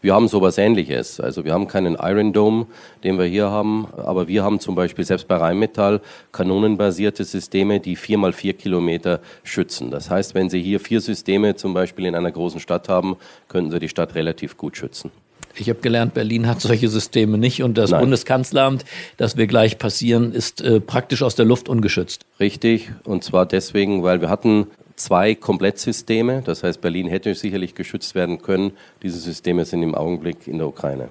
Wir 0.00 0.14
haben 0.14 0.28
sowas 0.28 0.58
ähnliches. 0.58 1.18
Also 1.20 1.44
wir 1.44 1.52
haben 1.52 1.66
keinen 1.66 1.96
Iron 2.00 2.32
Dome, 2.32 2.66
den 3.02 3.18
wir 3.18 3.24
hier 3.24 3.50
haben, 3.50 3.88
aber 3.96 4.28
wir 4.28 4.44
haben 4.44 4.60
zum 4.60 4.74
Beispiel 4.74 5.04
selbst 5.04 5.26
bei 5.26 5.36
Rheinmetall 5.36 6.00
kanonenbasierte 6.32 7.24
Systeme, 7.24 7.80
die 7.80 7.96
vier 7.96 8.18
mal 8.18 8.32
vier 8.32 8.52
Kilometer 8.52 9.20
schützen. 9.42 9.90
Das 9.90 10.10
heißt, 10.10 10.34
wenn 10.34 10.50
Sie 10.50 10.62
hier 10.62 10.78
vier 10.80 11.00
Systeme 11.00 11.56
zum 11.56 11.74
Beispiel 11.74 12.06
in 12.06 12.14
einer 12.14 12.30
großen 12.30 12.60
Stadt 12.60 12.88
haben, 12.88 13.16
könnten 13.48 13.70
Sie 13.70 13.80
die 13.80 13.88
Stadt 13.88 14.14
relativ 14.14 14.56
gut 14.56 14.76
schützen. 14.76 15.10
Ich 15.58 15.68
habe 15.68 15.80
gelernt, 15.80 16.14
Berlin 16.14 16.46
hat 16.46 16.60
solche 16.60 16.88
Systeme 16.88 17.38
nicht 17.38 17.62
und 17.62 17.78
das 17.78 17.90
Nein. 17.90 18.00
Bundeskanzleramt, 18.00 18.84
das 19.16 19.36
wir 19.36 19.46
gleich 19.46 19.78
passieren, 19.78 20.32
ist 20.32 20.60
äh, 20.60 20.80
praktisch 20.80 21.22
aus 21.22 21.34
der 21.34 21.46
Luft 21.46 21.68
ungeschützt. 21.68 22.26
Richtig, 22.38 22.90
und 23.04 23.24
zwar 23.24 23.46
deswegen, 23.46 24.02
weil 24.02 24.20
wir 24.20 24.28
hatten 24.28 24.66
zwei 24.96 25.34
Komplettsysteme. 25.34 26.42
Das 26.42 26.62
heißt, 26.62 26.80
Berlin 26.80 27.08
hätte 27.08 27.34
sicherlich 27.34 27.74
geschützt 27.74 28.14
werden 28.14 28.42
können. 28.42 28.72
Diese 29.02 29.18
Systeme 29.18 29.64
sind 29.64 29.82
im 29.82 29.94
Augenblick 29.94 30.46
in 30.46 30.58
der 30.58 30.66
Ukraine. 30.66 31.08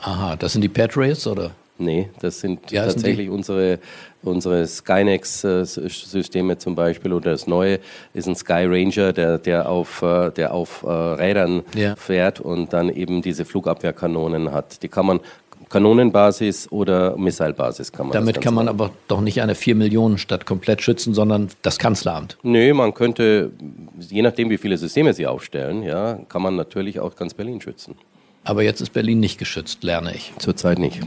Aha, 0.00 0.36
das 0.36 0.52
sind 0.52 0.62
die 0.62 0.68
Patriots 0.68 1.26
oder? 1.26 1.52
Nee, 1.78 2.08
das 2.20 2.40
sind 2.40 2.70
Ja, 2.70 2.84
das 2.84 2.92
sind 2.94 3.02
tatsächlich 3.02 3.28
unsere, 3.28 3.78
unsere 4.22 4.66
Skynex-Systeme 4.66 6.58
zum 6.58 6.74
Beispiel 6.74 7.12
oder 7.12 7.32
das 7.32 7.46
neue 7.46 7.80
ist 8.14 8.26
ein 8.28 8.34
Sky 8.36 8.64
Ranger, 8.66 9.12
der, 9.12 9.38
der 9.38 9.68
auf, 9.68 10.02
äh, 10.02 10.30
der 10.30 10.54
auf 10.54 10.82
äh, 10.82 10.88
Rädern 10.88 11.62
Ja. 11.74 11.94
fährt 11.96 12.40
und 12.40 12.72
dann 12.72 12.88
eben 12.88 13.22
diese 13.22 13.44
Flugabwehrkanonen 13.44 14.52
hat. 14.52 14.82
Die 14.82 14.88
kann 14.88 15.06
man 15.06 15.20
Kanonenbasis 15.68 16.70
oder 16.70 17.16
Missilbasis 17.16 17.90
kann 17.90 18.06
man 18.06 18.12
Damit 18.14 18.40
kann 18.40 18.54
man 18.54 18.68
aber 18.68 18.92
doch 19.08 19.20
nicht 19.20 19.42
eine 19.42 19.54
4 19.56 19.74
Millionen 19.74 20.16
Stadt 20.16 20.46
komplett 20.46 20.80
schützen, 20.80 21.12
sondern 21.12 21.48
das 21.62 21.78
Kanzleramt. 21.78 22.38
Nö, 22.42 22.72
man 22.72 22.94
könnte, 22.94 23.50
je 23.98 24.22
nachdem 24.22 24.48
wie 24.50 24.58
viele 24.58 24.78
Systeme 24.78 25.12
sie 25.12 25.26
aufstellen, 25.26 25.82
ja, 25.82 26.20
kann 26.28 26.42
man 26.42 26.54
natürlich 26.56 27.00
auch 27.00 27.16
ganz 27.16 27.34
Berlin 27.34 27.60
schützen. 27.60 27.96
Aber 28.44 28.62
jetzt 28.62 28.80
ist 28.80 28.92
Berlin 28.92 29.18
nicht 29.18 29.38
geschützt, 29.38 29.82
lerne 29.82 30.14
ich. 30.14 30.32
Zurzeit 30.38 30.78
nicht. 30.78 31.00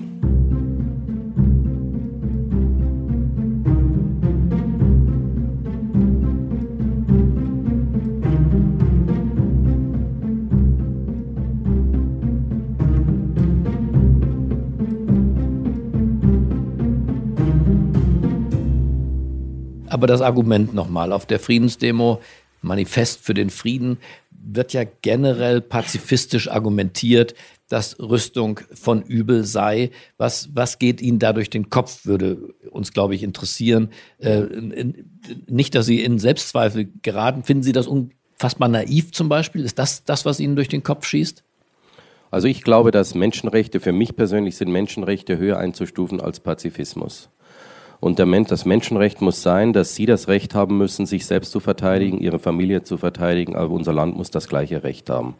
Aber 20.00 20.08
das 20.08 20.22
Argument 20.22 20.74
nochmal 20.74 21.12
auf 21.12 21.26
der 21.26 21.40
Friedensdemo, 21.40 22.22
Manifest 22.62 23.20
für 23.20 23.34
den 23.34 23.50
Frieden, 23.50 23.98
wird 24.32 24.72
ja 24.72 24.86
generell 25.02 25.60
pazifistisch 25.60 26.50
argumentiert, 26.50 27.36
dass 27.68 28.00
Rüstung 28.00 28.62
von 28.74 29.02
übel 29.02 29.44
sei. 29.44 29.92
Was, 30.16 30.52
was 30.54 30.80
geht 30.80 31.02
Ihnen 31.02 31.20
da 31.20 31.34
durch 31.34 31.50
den 31.50 31.70
Kopf, 31.70 32.06
würde 32.06 32.38
uns, 32.72 32.94
glaube 32.94 33.14
ich, 33.14 33.24
interessieren. 33.24 33.90
Äh, 34.20 34.44
nicht, 35.48 35.76
dass 35.76 35.86
Sie 35.86 36.02
in 36.02 36.18
Selbstzweifel 36.18 36.88
geraten. 37.02 37.44
Finden 37.44 37.64
Sie 37.64 37.74
das 37.74 37.86
unfassbar 37.86 38.70
naiv 38.70 39.12
zum 39.12 39.28
Beispiel? 39.28 39.66
Ist 39.66 39.80
das 39.80 40.06
das, 40.06 40.24
was 40.24 40.40
Ihnen 40.40 40.56
durch 40.56 40.70
den 40.70 40.82
Kopf 40.82 41.06
schießt? 41.08 41.44
Also 42.32 42.48
ich 42.48 42.62
glaube, 42.62 42.92
dass 42.92 43.16
Menschenrechte, 43.16 43.82
für 43.82 43.92
mich 43.92 44.16
persönlich 44.16 44.56
sind 44.56 44.72
Menschenrechte 44.72 45.38
höher 45.38 45.58
einzustufen 45.58 46.22
als 46.22 46.40
Pazifismus. 46.40 47.30
Und 48.00 48.18
der 48.18 48.26
Men 48.26 48.46
das 48.46 48.66
Menschenrecht 48.66 49.22
muss 49.22 49.42
sein, 49.42 49.74
dass 49.74 49.96
Sie 49.96 50.06
das 50.06 50.28
Recht 50.28 50.56
haben 50.56 50.78
müssen, 50.78 51.06
sich 51.06 51.26
selbst 51.26 51.52
zu 51.52 51.60
verteidigen, 51.60 52.20
Ihre 52.20 52.40
Familie 52.40 52.84
zu 52.84 52.98
verteidigen, 52.98 53.56
aber 53.56 53.72
unser 53.74 53.94
Land 53.94 54.16
muss 54.16 54.32
das 54.32 54.48
gleiche 54.48 54.84
Recht 54.84 55.10
haben. 55.10 55.36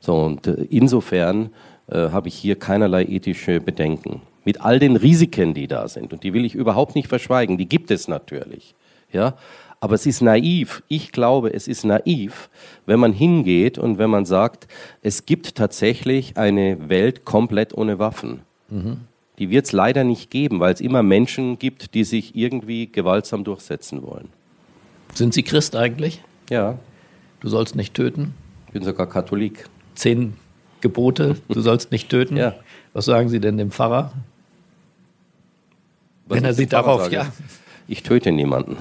So, 0.00 0.16
und 0.16 0.46
äh, 0.46 0.66
insofern 0.70 1.50
äh, 1.88 2.10
habe 2.10 2.28
ich 2.28 2.34
hier 2.34 2.58
keinerlei 2.58 3.04
ethische 3.04 3.60
Bedenken. 3.60 4.22
Mit 4.44 4.60
all 4.60 4.78
den 4.78 4.96
Risiken, 4.96 5.54
die 5.54 5.68
da 5.68 5.86
sind, 5.86 6.12
und 6.12 6.24
die 6.24 6.32
will 6.32 6.44
ich 6.44 6.54
überhaupt 6.54 6.94
nicht 6.96 7.08
verschweigen, 7.08 7.58
die 7.58 7.68
gibt 7.68 7.90
es 7.90 8.08
natürlich. 8.08 8.74
Ja? 9.12 9.34
Aber 9.78 9.94
es 9.94 10.06
ist 10.06 10.22
naiv. 10.22 10.82
Ich 10.88 11.12
glaube, 11.12 11.52
es 11.52 11.68
ist 11.68 11.84
naiv, 11.84 12.48
wenn 12.86 13.00
man 13.00 13.12
hingeht 13.12 13.78
und 13.78 13.98
wenn 13.98 14.10
man 14.10 14.24
sagt, 14.24 14.66
es 15.02 15.26
gibt 15.26 15.54
tatsächlich 15.56 16.36
eine 16.36 16.88
Welt 16.88 17.24
komplett 17.24 17.76
ohne 17.76 17.98
Waffen. 17.98 18.42
Die 19.38 19.50
wird 19.50 19.66
es 19.66 19.72
leider 19.72 20.04
nicht 20.04 20.30
geben, 20.30 20.60
weil 20.60 20.72
es 20.74 20.80
immer 20.80 21.02
Menschen 21.02 21.58
gibt, 21.58 21.94
die 21.94 22.04
sich 22.04 22.36
irgendwie 22.36 22.86
gewaltsam 22.90 23.44
durchsetzen 23.44 24.02
wollen. 24.02 24.28
Sind 25.14 25.34
Sie 25.34 25.42
Christ 25.42 25.76
eigentlich? 25.76 26.22
Ja, 26.50 26.78
Du 27.40 27.48
sollst 27.48 27.74
nicht 27.74 27.94
töten. 27.94 28.34
ich 28.68 28.72
bin 28.72 28.84
sogar 28.84 29.08
Katholik. 29.08 29.68
Zehn 29.96 30.34
Gebote, 30.80 31.36
du 31.48 31.60
sollst 31.62 31.90
nicht 31.90 32.08
töten. 32.08 32.36
Ja. 32.36 32.54
Was 32.92 33.06
sagen 33.06 33.28
Sie 33.28 33.40
denn 33.40 33.56
dem 33.58 33.70
Pfarrer? 33.72 34.12
Was 36.26 36.36
Wenn 36.36 36.44
er 36.44 36.50
ich 36.50 36.56
Sie 36.58 36.66
dem 36.66 36.70
Pfarrer 36.70 36.82
darauf, 36.84 37.02
sage, 37.04 37.14
ja. 37.16 37.32
Ich 37.88 38.02
töte 38.04 38.30
niemanden. 38.30 38.76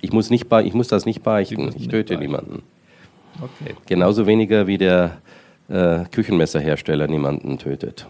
Ich 0.00 0.12
muss, 0.12 0.30
nicht 0.30 0.48
bei, 0.48 0.62
ich 0.64 0.74
muss 0.74 0.88
das 0.88 1.06
nicht 1.06 1.22
beichten. 1.22 1.68
Ich 1.68 1.74
nicht 1.74 1.90
töte 1.90 2.14
beichten. 2.14 2.22
niemanden. 2.22 2.62
Okay. 3.40 3.74
Genauso 3.86 4.26
weniger 4.26 4.66
wie 4.66 4.78
der 4.78 5.18
äh, 5.68 6.04
Küchenmesserhersteller 6.10 7.06
niemanden 7.08 7.58
tötet. 7.58 8.06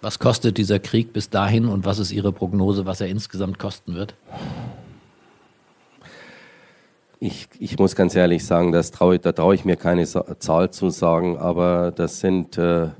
Was 0.00 0.18
kostet 0.18 0.58
dieser 0.58 0.78
Krieg 0.80 1.12
bis 1.12 1.30
dahin 1.30 1.66
und 1.66 1.84
was 1.84 1.98
ist 1.98 2.10
Ihre 2.10 2.32
Prognose, 2.32 2.86
was 2.86 3.00
er 3.00 3.06
insgesamt 3.08 3.58
kosten 3.58 3.94
wird? 3.94 4.14
Ich, 7.20 7.46
ich 7.60 7.78
muss 7.78 7.94
ganz 7.94 8.16
ehrlich 8.16 8.44
sagen, 8.44 8.72
das 8.72 8.90
trau, 8.90 9.16
da 9.16 9.30
traue 9.30 9.54
ich 9.54 9.64
mir 9.64 9.76
keine 9.76 10.04
Zahl 10.04 10.70
zu 10.72 10.90
sagen, 10.90 11.38
aber 11.38 11.92
das 11.94 12.18
sind 12.18 12.58
äh, 12.58 12.84
äh, 12.86 12.90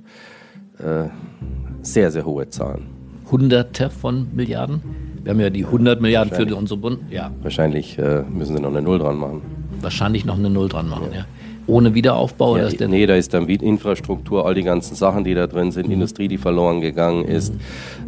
sehr, 1.80 2.12
sehr 2.12 2.24
hohe 2.24 2.48
Zahlen. 2.48 2.86
Hunderte 3.32 3.90
von 3.90 4.28
Milliarden? 4.32 4.80
Wir 5.24 5.30
haben 5.32 5.40
ja 5.40 5.50
die 5.50 5.64
100 5.64 6.00
Milliarden 6.00 6.32
für 6.34 6.54
unsere 6.54 6.78
Bund. 6.78 7.00
Ja, 7.10 7.32
Wahrscheinlich 7.42 7.98
äh, 7.98 8.22
müssen 8.22 8.56
sie 8.56 8.62
noch 8.62 8.70
eine 8.70 8.82
Null 8.82 8.98
dran 9.00 9.16
machen. 9.16 9.42
wahrscheinlich 9.80 10.24
noch 10.24 10.36
eine 10.38 10.50
Null 10.50 10.68
dran 10.68 10.88
machen. 10.88 11.08
Ja. 11.12 11.24
Ohne 11.72 11.94
Wiederaufbau? 11.94 12.52
oder 12.52 12.62
Ja, 12.62 12.68
ist 12.68 12.80
der, 12.80 12.88
nee, 12.88 13.06
da 13.06 13.14
ist 13.14 13.32
dann 13.32 13.48
Infrastruktur, 13.48 14.44
all 14.44 14.54
die 14.54 14.62
ganzen 14.62 14.94
Sachen, 14.94 15.24
die 15.24 15.34
da 15.34 15.46
drin 15.46 15.70
sind, 15.72 15.86
Mhm. 15.86 15.94
Industrie, 15.94 16.28
die 16.28 16.36
verloren 16.36 16.82
gegangen 16.82 17.24
ist, 17.24 17.54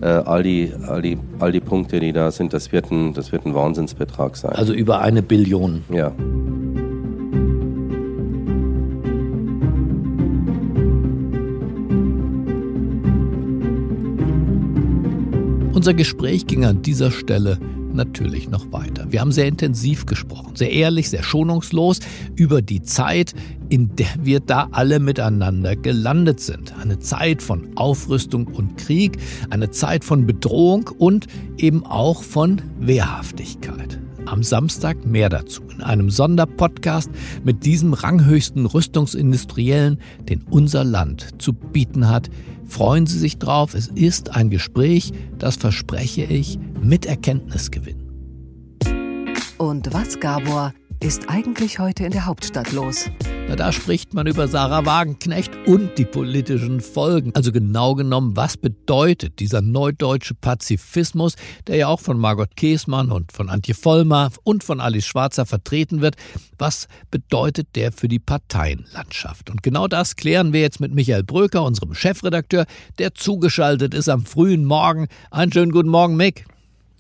äh, 0.03 0.07
all, 0.07 0.43
die, 0.43 0.71
all, 0.87 1.01
die, 1.01 1.17
all 1.39 1.51
die 1.51 1.61
Punkte, 1.61 1.99
die 1.99 2.13
da 2.13 2.31
sind, 2.31 2.53
das 2.53 2.73
wird 2.73 2.91
ein, 2.91 3.15
das 3.15 3.33
wird 3.33 3.47
ein 3.47 3.55
Wahnsinnsbetrag 3.55 4.37
sein. 4.37 4.53
Also 4.53 4.75
über 4.75 5.01
eine 5.01 5.23
Billion. 5.23 5.83
ja. 5.91 6.13
Unser 15.73 15.95
Gespräch 15.95 16.47
ging 16.47 16.65
an 16.65 16.83
dieser 16.83 17.11
Stelle 17.11 17.59
natürlich 17.95 18.49
noch 18.49 18.71
weiter. 18.73 19.07
Wir 19.11 19.21
haben 19.21 19.33
sehr 19.33 19.47
intensiv 19.47 20.07
gesprochen, 20.07 20.57
sehr 20.57 20.71
ehrlich, 20.71 21.11
sehr 21.11 21.23
schonungslos 21.23 22.01
über 22.37 22.63
die 22.63 22.83
Zeit, 22.83 23.35
in 23.69 23.97
der 23.97 24.09
wir 24.23 24.41
da 24.41 24.69
alle 24.73 25.01
miteinander 25.01 25.77
gelandet 25.77 26.41
sind. 26.41 26.75
Eine 26.79 26.99
Zeit 26.99 27.43
von 27.43 27.69
Aufrüstung 27.77 28.47
und 28.49 28.77
Krieg, 28.77 29.19
eine 29.51 29.71
Zeit 29.71 30.05
von 30.05 30.27
Bedrohung 30.27 30.91
und 30.99 31.27
eben 31.57 31.85
auch 31.87 32.23
von 32.23 32.61
Wehrhaftigkeit. 32.81 34.01
Am 34.27 34.43
Samstag 34.43 35.05
mehr 35.05 35.29
dazu 35.29 35.63
in 35.75 35.83
einem 35.83 36.09
Sonderpodcast 36.09 37.11
mit 37.45 37.65
diesem 37.65 37.93
ranghöchsten 37.93 38.65
Rüstungsindustriellen, 38.65 39.99
den 40.29 40.43
unser 40.51 40.83
Land 40.83 41.43
zu 41.43 41.53
bieten 41.53 42.09
hat. 42.09 42.31
Freuen 42.67 43.07
Sie 43.07 43.19
sich 43.19 43.39
drauf, 43.39 43.75
es 43.75 43.89
ist 43.89 44.31
ein 44.31 44.51
Gespräch, 44.51 45.13
das 45.39 45.57
verspreche 45.57 46.25
ich, 46.25 46.59
mit 46.81 47.07
Erkenntnisgewinn. 47.07 48.05
Und 49.59 49.93
was, 49.93 50.19
Gabor, 50.19 50.75
ist 51.05 51.29
eigentlich 51.29 51.79
heute 51.79 52.07
in 52.07 52.13
der 52.13 52.25
Hauptstadt 52.25 52.73
los? 52.73 53.11
Na, 53.47 53.57
da 53.57 53.73
spricht 53.73 54.15
man 54.15 54.27
über 54.27 54.49
Sarah 54.49 54.87
Wagenknecht 54.87 55.53
und 55.67 55.99
die 55.99 56.07
politischen 56.07 56.81
Folgen. 56.81 57.31
Also 57.35 57.53
genau 57.53 57.95
genommen, 57.95 58.39
was 58.39 58.57
bedeutet 58.57 59.39
dieser 59.39 59.61
neudeutsche 59.61 60.35
Pazifismus, 60.35 61.35
der 61.67 61.77
ja 61.77 61.89
auch 61.89 62.01
von 62.01 62.19
Margot 62.19 62.57
Käßmann 62.57 63.13
und 63.13 63.33
von 63.33 63.51
Antje 63.51 63.75
Vollmer 63.75 64.31
und 64.45 64.65
von 64.65 64.81
Alice 64.81 65.05
Schwarzer 65.05 65.45
vertreten 65.45 66.01
wird. 66.01 66.17
Was 66.57 66.89
bedeutet 67.11 67.77
der 67.77 67.93
für 67.93 68.09
die 68.09 68.19
Parteienlandschaft? 68.19 69.51
Und 69.51 69.63
genau 69.63 69.89
das 69.89 70.17
klären 70.17 70.55
wir 70.55 70.63
jetzt 70.63 70.81
mit 70.81 70.95
Michael 70.95 71.23
Bröker, 71.23 71.65
unserem 71.65 71.95
Chefredakteur, 71.95 72.65
der 72.99 73.15
zugeschaltet 73.15 73.93
ist 73.93 74.09
am 74.09 74.25
frühen 74.25 74.65
Morgen. 74.65 75.09
Einen 75.31 75.53
schönen 75.53 75.73
guten 75.73 75.91
Morgen, 75.91 76.17
Mick. 76.17 76.47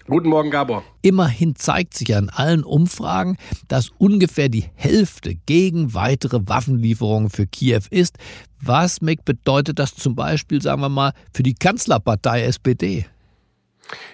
Guten 0.07 0.29
Morgen, 0.29 0.51
Gabor. 0.51 0.85
Immerhin 1.01 1.57
zeigt 1.57 1.95
sich 1.95 2.15
an 2.15 2.29
allen 2.29 2.63
Umfragen, 2.63 3.39
dass 3.69 3.91
ungefähr 3.97 4.51
die 4.51 4.67
Hälfte 4.75 5.35
gegen 5.47 5.95
weitere 5.95 6.41
Waffenlieferungen 6.47 7.31
für 7.31 7.47
Kiew 7.47 7.81
ist. 7.89 8.19
Was 8.61 9.01
Mick, 9.01 9.25
bedeutet 9.25 9.79
das 9.79 9.95
zum 9.95 10.15
Beispiel, 10.15 10.61
sagen 10.61 10.83
wir 10.83 10.91
mal, 10.91 11.13
für 11.33 11.43
die 11.43 11.55
Kanzlerpartei 11.55 12.43
SPD? 12.43 13.07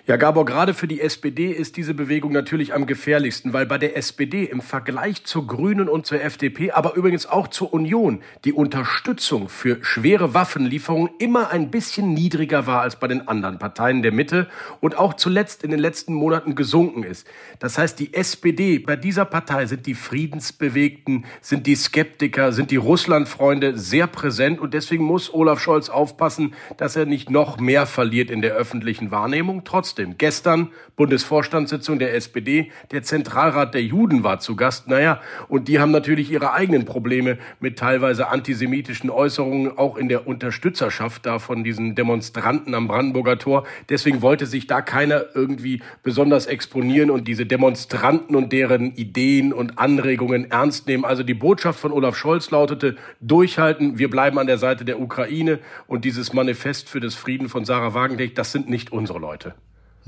Ja, 0.07 0.17
Gabor, 0.17 0.45
gerade 0.45 0.75
für 0.75 0.89
die 0.89 1.01
SPD 1.01 1.53
ist 1.53 1.77
diese 1.77 1.95
Bewegung 1.95 2.33
natürlich 2.33 2.75
am 2.75 2.87
gefährlichsten, 2.87 3.53
weil 3.53 3.67
bei 3.67 3.79
der 3.79 3.97
SPD 3.97 4.45
im 4.45 4.61
Vergleich 4.61 5.25
zur 5.25 5.47
Grünen 5.47 5.89
und 5.89 6.07
zur 6.07 6.21
FDP, 6.21 6.73
aber 6.73 6.95
übrigens 6.95 7.27
auch 7.27 7.49
zur 7.49 7.73
Union, 7.73 8.21
die 8.45 8.53
Unterstützung 8.53 9.49
für 9.49 9.79
schwere 9.83 10.35
Waffenlieferungen 10.35 11.11
immer 11.19 11.51
ein 11.51 11.71
bisschen 11.71 12.13
niedriger 12.13 12.67
war 12.67 12.81
als 12.81 12.97
bei 12.97 13.07
den 13.07 13.29
anderen 13.29 13.59
Parteien 13.59 14.03
der 14.03 14.11
Mitte 14.13 14.49
und 14.81 14.99
auch 14.99 15.15
zuletzt 15.15 15.63
in 15.63 15.71
den 15.71 15.81
letzten 15.81 16.15
Monaten 16.15 16.55
gesunken 16.55 17.05
ist. 17.05 17.27
Das 17.61 17.79
heißt, 17.79 17.99
die 18.01 18.15
SPD, 18.15 18.79
bei 18.79 18.97
dieser 18.97 19.25
Partei 19.25 19.67
sind 19.67 19.87
die 19.87 19.95
Friedensbewegten, 19.95 21.25
sind 21.41 21.67
die 21.67 21.77
Skeptiker, 21.77 22.53
sind 22.53 22.71
die 22.71 22.77
Russlandfreunde 22.77 23.79
sehr 23.79 24.07
präsent 24.07 24.59
und 24.61 24.75
deswegen 24.75 25.05
muss 25.05 25.33
Olaf 25.33 25.61
Scholz 25.61 25.89
aufpassen, 25.89 26.55
dass 26.79 26.97
er 26.97 27.07
nicht 27.07 27.31
noch 27.31 27.61
mehr 27.61 27.87
verliert 27.87 28.31
in 28.31 28.43
der 28.43 28.55
öffentlichen 28.55 29.11
Wahrnehmung. 29.11 29.60
Trotzdem, 29.65 30.17
gestern 30.19 30.71
Bundesvorstandssitzung 30.97 31.99
der 31.99 32.15
SPD, 32.15 32.71
der 32.91 33.03
Zentralrat 33.03 33.75
der 33.75 33.83
Juden 33.83 34.23
war 34.23 34.39
zu 34.39 34.57
Gast. 34.57 34.89
Naja, 34.89 35.21
und 35.49 35.69
die 35.69 35.79
haben 35.81 35.91
natürlich 35.91 36.31
ihre 36.31 36.53
eigenen 36.53 36.85
Probleme 36.85 37.39
mit 37.59 37.79
teilweise 37.79 38.29
antisemitischen 38.29 39.09
Äußerungen, 39.09 39.79
auch 39.79 39.97
in 39.97 40.09
der 40.09 40.27
Unterstützerschaft 40.27 41.25
da 41.25 41.39
von 41.39 41.65
diesen 41.65 41.95
Demonstranten 41.95 42.75
am 42.75 42.87
Brandenburger 42.87 43.39
Tor. 43.39 43.67
Deswegen 43.89 44.21
wollte 44.21 44.47
sich 44.47 44.67
da 44.67 44.83
keiner 44.83 45.25
irgendwie 45.35 45.83
besonders 46.03 46.47
exponieren 46.47 47.11
und 47.11 47.27
diese 47.27 47.47
Demonstranten 47.47 48.37
und 48.37 48.53
deren 48.53 48.95
Ideen 48.95 49.53
und 49.53 49.79
Anregungen 49.79 50.51
ernst 50.51 50.87
nehmen. 50.87 51.05
Also 51.05 51.23
die 51.23 51.35
Botschaft 51.35 51.81
von 51.81 51.93
Olaf 51.93 52.17
Scholz 52.17 52.51
lautete, 52.51 52.97
durchhalten, 53.21 53.99
wir 53.99 54.11
bleiben 54.11 54.39
an 54.39 54.47
der 54.47 54.59
Seite 54.59 54.85
der 54.85 55.01
Ukraine 55.01 55.61
und 55.87 56.05
dieses 56.05 56.33
Manifest 56.33 56.89
für 56.89 57.01
das 57.01 57.15
Frieden 57.15 57.49
von 57.49 57.65
Sarah 57.65 57.95
Wagenknecht, 57.95 58.37
das 58.37 58.53
sind 58.53 58.69
nicht 58.69 58.93
unsere 58.93 59.19
Leute. 59.19 59.50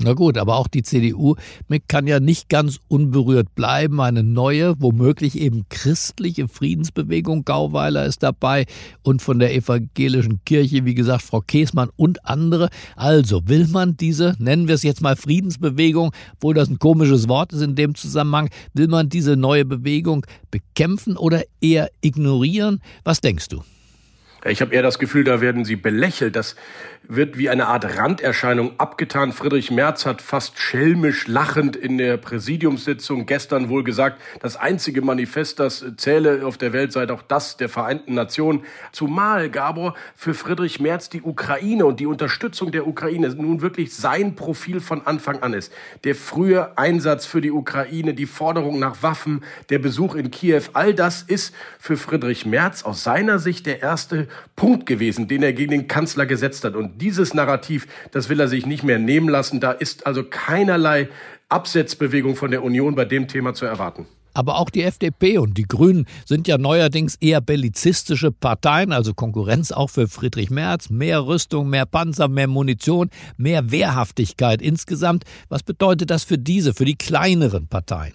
Na 0.03 0.11
gut, 0.11 0.37
aber 0.37 0.57
auch 0.57 0.67
die 0.67 0.83
CDU 0.83 1.35
kann 1.87 2.07
ja 2.07 2.19
nicht 2.19 2.49
ganz 2.49 2.79
unberührt 2.89 3.55
bleiben. 3.55 4.01
Eine 4.01 4.21
neue, 4.21 4.75
womöglich 4.81 5.39
eben 5.39 5.63
christliche 5.69 6.49
Friedensbewegung, 6.49 7.45
Gauweiler 7.45 8.05
ist 8.05 8.21
dabei 8.21 8.65
und 9.01 9.21
von 9.21 9.39
der 9.39 9.55
evangelischen 9.55 10.41
Kirche, 10.43 10.83
wie 10.83 10.93
gesagt, 10.93 11.21
Frau 11.21 11.39
Käßmann 11.39 11.89
und 11.95 12.25
andere. 12.25 12.69
Also 12.97 13.47
will 13.47 13.67
man 13.67 13.95
diese, 13.95 14.35
nennen 14.39 14.67
wir 14.67 14.75
es 14.75 14.83
jetzt 14.83 15.01
mal 15.01 15.15
Friedensbewegung, 15.15 16.11
obwohl 16.33 16.53
das 16.53 16.69
ein 16.69 16.79
komisches 16.79 17.29
Wort 17.29 17.53
ist 17.53 17.61
in 17.61 17.75
dem 17.75 17.95
Zusammenhang, 17.95 18.49
will 18.73 18.89
man 18.89 19.07
diese 19.07 19.37
neue 19.37 19.63
Bewegung 19.63 20.25
bekämpfen 20.51 21.15
oder 21.15 21.43
eher 21.61 21.89
ignorieren? 22.01 22.81
Was 23.05 23.21
denkst 23.21 23.47
du? 23.47 23.61
Ich 24.45 24.59
habe 24.59 24.75
eher 24.75 24.81
das 24.81 24.99
Gefühl, 24.99 25.23
da 25.23 25.39
werden 25.39 25.63
sie 25.63 25.77
belächelt. 25.77 26.35
Das 26.35 26.57
wird 27.07 27.37
wie 27.37 27.49
eine 27.49 27.67
Art 27.67 27.97
Randerscheinung 27.97 28.77
abgetan. 28.77 29.31
Friedrich 29.31 29.71
Merz 29.71 30.05
hat 30.05 30.21
fast 30.21 30.59
schelmisch 30.59 31.27
lachend 31.27 31.75
in 31.75 31.97
der 31.97 32.17
Präsidiumssitzung 32.17 33.25
gestern 33.25 33.69
wohl 33.69 33.83
gesagt, 33.83 34.21
das 34.41 34.57
einzige 34.57 35.01
Manifest, 35.01 35.59
das 35.59 35.85
zähle 35.97 36.45
auf 36.45 36.57
der 36.57 36.73
Welt, 36.73 36.91
sei 36.91 37.05
doch 37.05 37.21
das 37.21 37.55
der 37.55 37.69
Vereinten 37.69 38.15
Nationen. 38.15 38.63
Zumal, 38.91 39.49
Gabor, 39.49 39.95
für 40.15 40.33
Friedrich 40.33 40.79
Merz 40.81 41.09
die 41.09 41.21
Ukraine 41.21 41.85
und 41.85 42.01
die 42.01 42.05
Unterstützung 42.05 42.71
der 42.71 42.85
Ukraine 42.85 43.29
nun 43.29 43.61
wirklich 43.61 43.93
sein 43.93 44.35
Profil 44.35 44.81
von 44.81 45.05
Anfang 45.05 45.41
an 45.41 45.53
ist. 45.53 45.71
Der 46.03 46.15
frühe 46.15 46.77
Einsatz 46.77 47.25
für 47.25 47.39
die 47.39 47.51
Ukraine, 47.51 48.13
die 48.13 48.25
Forderung 48.25 48.79
nach 48.79 49.03
Waffen, 49.03 49.43
der 49.69 49.79
Besuch 49.79 50.15
in 50.15 50.31
Kiew, 50.31 50.63
all 50.73 50.93
das 50.93 51.21
ist 51.21 51.53
für 51.79 51.95
Friedrich 51.95 52.45
Merz 52.45 52.83
aus 52.83 53.03
seiner 53.03 53.39
Sicht 53.39 53.65
der 53.65 53.81
erste 53.81 54.27
Punkt 54.55 54.85
gewesen, 54.85 55.27
den 55.27 55.43
er 55.43 55.53
gegen 55.53 55.71
den 55.71 55.87
Kanzler 55.87 56.25
gesetzt 56.25 56.63
hat. 56.63 56.75
Und 56.75 57.01
dieses 57.01 57.33
Narrativ, 57.33 57.87
das 58.11 58.29
will 58.29 58.39
er 58.39 58.47
sich 58.47 58.65
nicht 58.65 58.83
mehr 58.83 58.99
nehmen 58.99 59.29
lassen. 59.29 59.59
Da 59.59 59.71
ist 59.71 60.05
also 60.05 60.23
keinerlei 60.23 61.09
Absetzbewegung 61.49 62.35
von 62.35 62.51
der 62.51 62.63
Union 62.63 62.95
bei 62.95 63.05
dem 63.05 63.27
Thema 63.27 63.53
zu 63.53 63.65
erwarten. 63.65 64.07
Aber 64.33 64.57
auch 64.57 64.69
die 64.69 64.83
FDP 64.83 65.37
und 65.37 65.57
die 65.57 65.67
Grünen 65.67 66.07
sind 66.25 66.47
ja 66.47 66.57
neuerdings 66.57 67.15
eher 67.15 67.39
bellizistische 67.39 68.31
Parteien, 68.31 68.91
also 68.91 69.13
Konkurrenz 69.13 69.71
auch 69.71 69.91
für 69.91 70.07
Friedrich 70.07 70.49
Merz. 70.49 70.89
Mehr 70.89 71.25
Rüstung, 71.25 71.69
mehr 71.69 71.85
Panzer, 71.85 72.27
mehr 72.27 72.47
Munition, 72.47 73.09
mehr 73.37 73.71
Wehrhaftigkeit 73.71 74.61
insgesamt. 74.61 75.23
Was 75.49 75.63
bedeutet 75.63 76.09
das 76.09 76.23
für 76.23 76.37
diese, 76.37 76.73
für 76.73 76.85
die 76.85 76.95
kleineren 76.95 77.67
Parteien? 77.67 78.13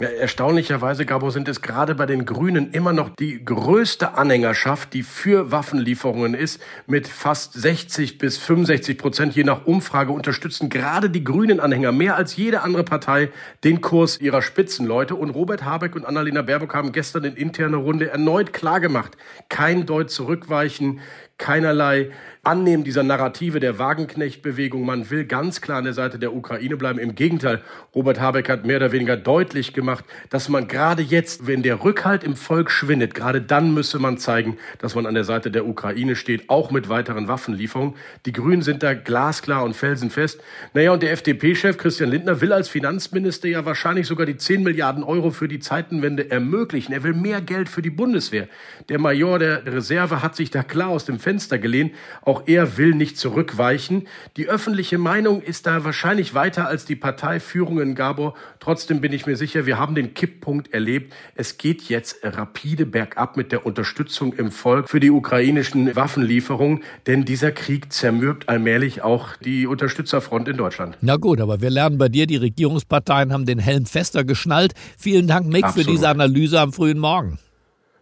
Ja, 0.00 0.08
erstaunlicherweise, 0.08 1.06
Gabo, 1.06 1.30
sind 1.30 1.46
es 1.46 1.62
gerade 1.62 1.94
bei 1.94 2.04
den 2.04 2.24
Grünen 2.24 2.72
immer 2.72 2.92
noch 2.92 3.10
die 3.10 3.44
größte 3.44 4.14
Anhängerschaft, 4.14 4.92
die 4.92 5.04
für 5.04 5.52
Waffenlieferungen 5.52 6.34
ist, 6.34 6.60
mit 6.88 7.06
fast 7.06 7.52
60 7.52 8.18
bis 8.18 8.36
65 8.36 8.98
Prozent 8.98 9.36
je 9.36 9.44
nach 9.44 9.66
Umfrage 9.66 10.10
unterstützen 10.10 10.68
gerade 10.68 11.10
die 11.10 11.22
grünen 11.22 11.60
Anhänger 11.60 11.92
mehr 11.92 12.16
als 12.16 12.34
jede 12.34 12.62
andere 12.62 12.82
Partei 12.82 13.30
den 13.62 13.82
Kurs 13.82 14.20
ihrer 14.20 14.42
Spitzenleute. 14.42 15.14
Und 15.14 15.30
Robert 15.30 15.64
Habeck 15.64 15.94
und 15.94 16.04
Annalena 16.04 16.42
Baerbock 16.42 16.74
haben 16.74 16.90
gestern 16.90 17.22
in 17.22 17.36
interner 17.36 17.76
Runde 17.76 18.10
erneut 18.10 18.52
klargemacht, 18.52 19.16
kein 19.48 19.86
Deut 19.86 20.10
zurückweichen, 20.10 21.02
keinerlei 21.38 22.10
Annehmen 22.44 22.84
dieser 22.84 23.02
Narrative 23.02 23.58
der 23.58 23.78
Wagenknecht-Bewegung. 23.78 24.84
Man 24.84 25.08
will 25.10 25.24
ganz 25.24 25.60
klar 25.60 25.78
an 25.78 25.84
der 25.84 25.94
Seite 25.94 26.18
der 26.18 26.34
Ukraine 26.34 26.76
bleiben. 26.76 26.98
Im 26.98 27.14
Gegenteil, 27.14 27.62
Robert 27.94 28.20
Habeck 28.20 28.48
hat 28.48 28.66
mehr 28.66 28.76
oder 28.76 28.92
weniger 28.92 29.16
deutlich 29.16 29.72
gemacht, 29.72 30.04
dass 30.30 30.48
man 30.48 30.68
gerade 30.68 31.02
jetzt, 31.02 31.46
wenn 31.46 31.62
der 31.62 31.82
Rückhalt 31.82 32.22
im 32.22 32.36
Volk 32.36 32.70
schwindet, 32.70 33.14
gerade 33.14 33.40
dann 33.40 33.72
müsse 33.72 33.98
man 33.98 34.18
zeigen, 34.18 34.58
dass 34.78 34.94
man 34.94 35.06
an 35.06 35.14
der 35.14 35.24
Seite 35.24 35.50
der 35.50 35.66
Ukraine 35.66 36.16
steht, 36.16 36.50
auch 36.50 36.70
mit 36.70 36.88
weiteren 36.88 37.28
Waffenlieferungen. 37.28 37.94
Die 38.26 38.32
Grünen 38.32 38.62
sind 38.62 38.82
da 38.82 38.94
glasklar 38.94 39.64
und 39.64 39.74
felsenfest. 39.74 40.40
Naja, 40.74 40.92
und 40.92 41.02
der 41.02 41.12
FDP-Chef 41.12 41.78
Christian 41.78 42.10
Lindner 42.10 42.40
will 42.40 42.52
als 42.52 42.68
Finanzminister 42.68 43.48
ja 43.48 43.64
wahrscheinlich 43.64 44.06
sogar 44.06 44.26
die 44.26 44.36
10 44.36 44.62
Milliarden 44.62 45.02
Euro 45.02 45.30
für 45.30 45.48
die 45.48 45.60
Zeitenwende 45.60 46.30
ermöglichen. 46.30 46.92
Er 46.92 47.02
will 47.02 47.14
mehr 47.14 47.40
Geld 47.40 47.68
für 47.68 47.82
die 47.82 47.90
Bundeswehr. 47.90 48.48
Der 48.88 48.98
Major 48.98 49.38
der 49.38 49.64
Reserve 49.66 50.22
hat 50.22 50.36
sich 50.36 50.50
da 50.50 50.62
klar 50.62 50.88
aus 50.88 51.04
dem 51.04 51.18
Fenster 51.18 51.58
gelehnt. 51.58 51.94
Auch 52.22 52.33
er 52.46 52.76
will 52.76 52.94
nicht 52.94 53.18
zurückweichen. 53.18 54.06
Die 54.36 54.48
öffentliche 54.48 54.98
Meinung 54.98 55.42
ist 55.42 55.66
da 55.66 55.84
wahrscheinlich 55.84 56.34
weiter 56.34 56.66
als 56.66 56.84
die 56.84 56.96
Parteiführung 56.96 57.80
in 57.80 57.94
Gabor. 57.94 58.34
Trotzdem 58.60 59.00
bin 59.00 59.12
ich 59.12 59.26
mir 59.26 59.36
sicher, 59.36 59.66
wir 59.66 59.78
haben 59.78 59.94
den 59.94 60.14
Kipppunkt 60.14 60.72
erlebt. 60.72 61.12
Es 61.34 61.58
geht 61.58 61.82
jetzt 61.82 62.18
rapide 62.22 62.86
bergab 62.86 63.36
mit 63.36 63.52
der 63.52 63.66
Unterstützung 63.66 64.32
im 64.32 64.50
Volk 64.50 64.88
für 64.88 65.00
die 65.00 65.10
ukrainischen 65.10 65.94
Waffenlieferungen, 65.94 66.82
denn 67.06 67.24
dieser 67.24 67.52
Krieg 67.52 67.92
zermürbt 67.92 68.48
allmählich 68.48 69.02
auch 69.02 69.36
die 69.36 69.66
Unterstützerfront 69.66 70.48
in 70.48 70.56
Deutschland. 70.56 70.96
Na 71.00 71.16
gut, 71.16 71.40
aber 71.40 71.60
wir 71.60 71.70
lernen 71.70 71.98
bei 71.98 72.08
dir, 72.08 72.26
die 72.26 72.36
Regierungsparteien 72.36 73.32
haben 73.32 73.46
den 73.46 73.58
Helm 73.58 73.86
fester 73.86 74.24
geschnallt. 74.24 74.74
Vielen 74.98 75.26
Dank, 75.26 75.46
Mick, 75.46 75.64
Absolut. 75.64 75.86
für 75.86 75.92
diese 75.92 76.08
Analyse 76.08 76.60
am 76.60 76.72
frühen 76.72 76.98
Morgen. 76.98 77.38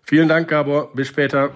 Vielen 0.02 0.28
Dank, 0.28 0.48
Gabor. 0.48 0.92
Bis 0.94 1.08
später. 1.08 1.50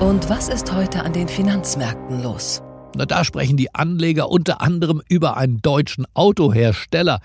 Und 0.00 0.28
was 0.28 0.50
ist 0.50 0.74
heute 0.74 1.04
an 1.04 1.14
den 1.14 1.26
Finanzmärkten 1.26 2.22
los? 2.22 2.60
Na, 2.94 3.06
da 3.06 3.24
sprechen 3.24 3.56
die 3.56 3.74
Anleger 3.74 4.28
unter 4.28 4.60
anderem 4.60 5.00
über 5.08 5.38
einen 5.38 5.62
deutschen 5.62 6.06
Autohersteller. 6.12 7.20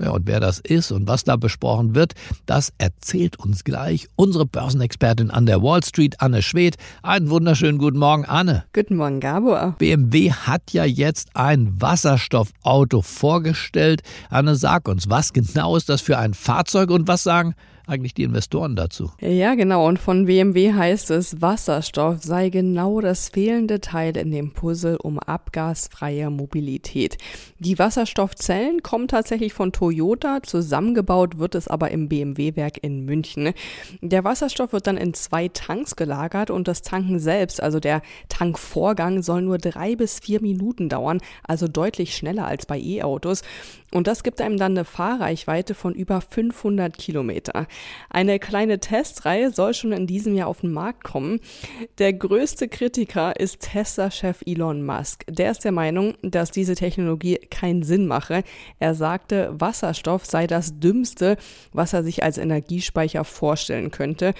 Ja, 0.00 0.10
und 0.10 0.26
wer 0.26 0.40
das 0.40 0.58
ist 0.58 0.90
und 0.90 1.06
was 1.06 1.22
da 1.22 1.36
besprochen 1.36 1.94
wird, 1.94 2.14
das 2.44 2.72
erzählt 2.78 3.38
uns 3.38 3.62
gleich 3.62 4.08
unsere 4.16 4.44
Börsenexpertin 4.44 5.30
an 5.30 5.46
der 5.46 5.62
Wall 5.62 5.84
Street, 5.84 6.20
Anne 6.20 6.42
Schwedt. 6.42 6.74
Einen 7.00 7.30
wunderschönen 7.30 7.78
guten 7.78 7.98
Morgen, 7.98 8.24
Anne. 8.24 8.64
Guten 8.72 8.96
Morgen, 8.96 9.20
Gabor. 9.20 9.76
BMW 9.78 10.32
hat 10.32 10.72
ja 10.72 10.84
jetzt 10.84 11.28
ein 11.34 11.80
Wasserstoffauto 11.80 13.02
vorgestellt. 13.02 14.02
Anne, 14.30 14.56
sag 14.56 14.88
uns, 14.88 15.08
was 15.08 15.32
genau 15.32 15.76
ist 15.76 15.88
das 15.88 16.00
für 16.00 16.18
ein 16.18 16.34
Fahrzeug 16.34 16.90
und 16.90 17.06
was 17.06 17.22
sagen 17.22 17.54
eigentlich 17.86 18.14
die 18.14 18.24
Investoren 18.24 18.76
dazu? 18.76 19.12
Ja, 19.20 19.54
genau. 19.54 19.86
Und 19.86 19.98
von 19.98 20.26
BMW 20.26 20.72
heißt 20.72 21.10
es, 21.12 21.40
Wasserstoff 21.40 22.22
sei 22.22 22.48
genau 22.48 23.00
das 23.00 23.28
fehlende 23.28 23.80
Teil 23.80 24.16
in 24.16 24.30
dem 24.30 24.52
Puzzle 24.52 24.96
um 24.96 25.18
abgasfreie 25.18 26.30
Mobilität. 26.30 27.16
Die 27.58 27.78
Wasserstoffzellen 27.78 28.82
kommen 28.82 29.08
tatsächlich 29.08 29.52
von 29.52 29.72
Toyota, 29.72 30.42
zusammengebaut 30.42 31.38
wird 31.38 31.54
es 31.54 31.68
aber 31.68 31.90
im 31.90 32.08
BMW-Werk 32.08 32.78
in 32.82 33.04
München. 33.04 33.52
Der 34.00 34.24
Wasserstoff 34.24 34.72
wird 34.72 34.86
dann 34.86 34.96
in 34.96 35.14
zwei 35.14 35.48
Tanks 35.48 35.96
gelagert 35.96 36.50
und 36.50 36.68
das 36.68 36.82
Tanken 36.82 37.18
selbst, 37.18 37.62
also 37.62 37.80
der 37.80 38.02
Tankvorgang, 38.28 39.22
soll 39.22 39.42
nur 39.42 39.58
drei 39.58 39.94
bis 39.94 40.18
vier 40.18 40.42
Minuten 40.42 40.88
dauern, 40.88 41.20
also 41.44 41.68
deutlich 41.68 42.16
schneller 42.16 42.46
als 42.46 42.66
bei 42.66 42.78
E-Autos. 42.78 43.42
Und 43.92 44.08
das 44.08 44.22
gibt 44.22 44.40
einem 44.40 44.58
dann 44.58 44.72
eine 44.72 44.84
Fahrreichweite 44.84 45.74
von 45.74 45.94
über 45.94 46.20
500 46.20 46.98
Kilometer. 46.98 47.66
Eine 48.10 48.38
kleine 48.38 48.80
Testreihe 48.80 49.50
soll 49.50 49.74
schon 49.74 49.92
in 49.92 50.06
diesem 50.06 50.34
Jahr 50.34 50.48
auf 50.48 50.60
den 50.60 50.72
Markt 50.72 51.04
kommen. 51.04 51.40
Der 51.98 52.12
größte 52.12 52.68
Kritiker 52.68 53.38
ist 53.38 53.60
Tesla-Chef 53.60 54.42
Elon 54.46 54.84
Musk. 54.84 55.24
Der 55.28 55.50
ist 55.50 55.64
der 55.64 55.72
Meinung, 55.72 56.14
dass 56.22 56.50
diese 56.50 56.74
Technologie 56.74 57.36
keinen 57.50 57.82
Sinn 57.82 58.06
mache. 58.06 58.42
Er 58.78 58.94
sagte, 58.94 59.50
Wasserstoff 59.58 60.24
sei 60.24 60.46
das 60.46 60.78
Dümmste, 60.78 61.36
was 61.72 61.92
er 61.92 62.02
sich 62.02 62.22
als 62.22 62.38
Energiespeicher 62.38 63.24
vorstellen 63.24 63.90
könnte. 63.90 64.34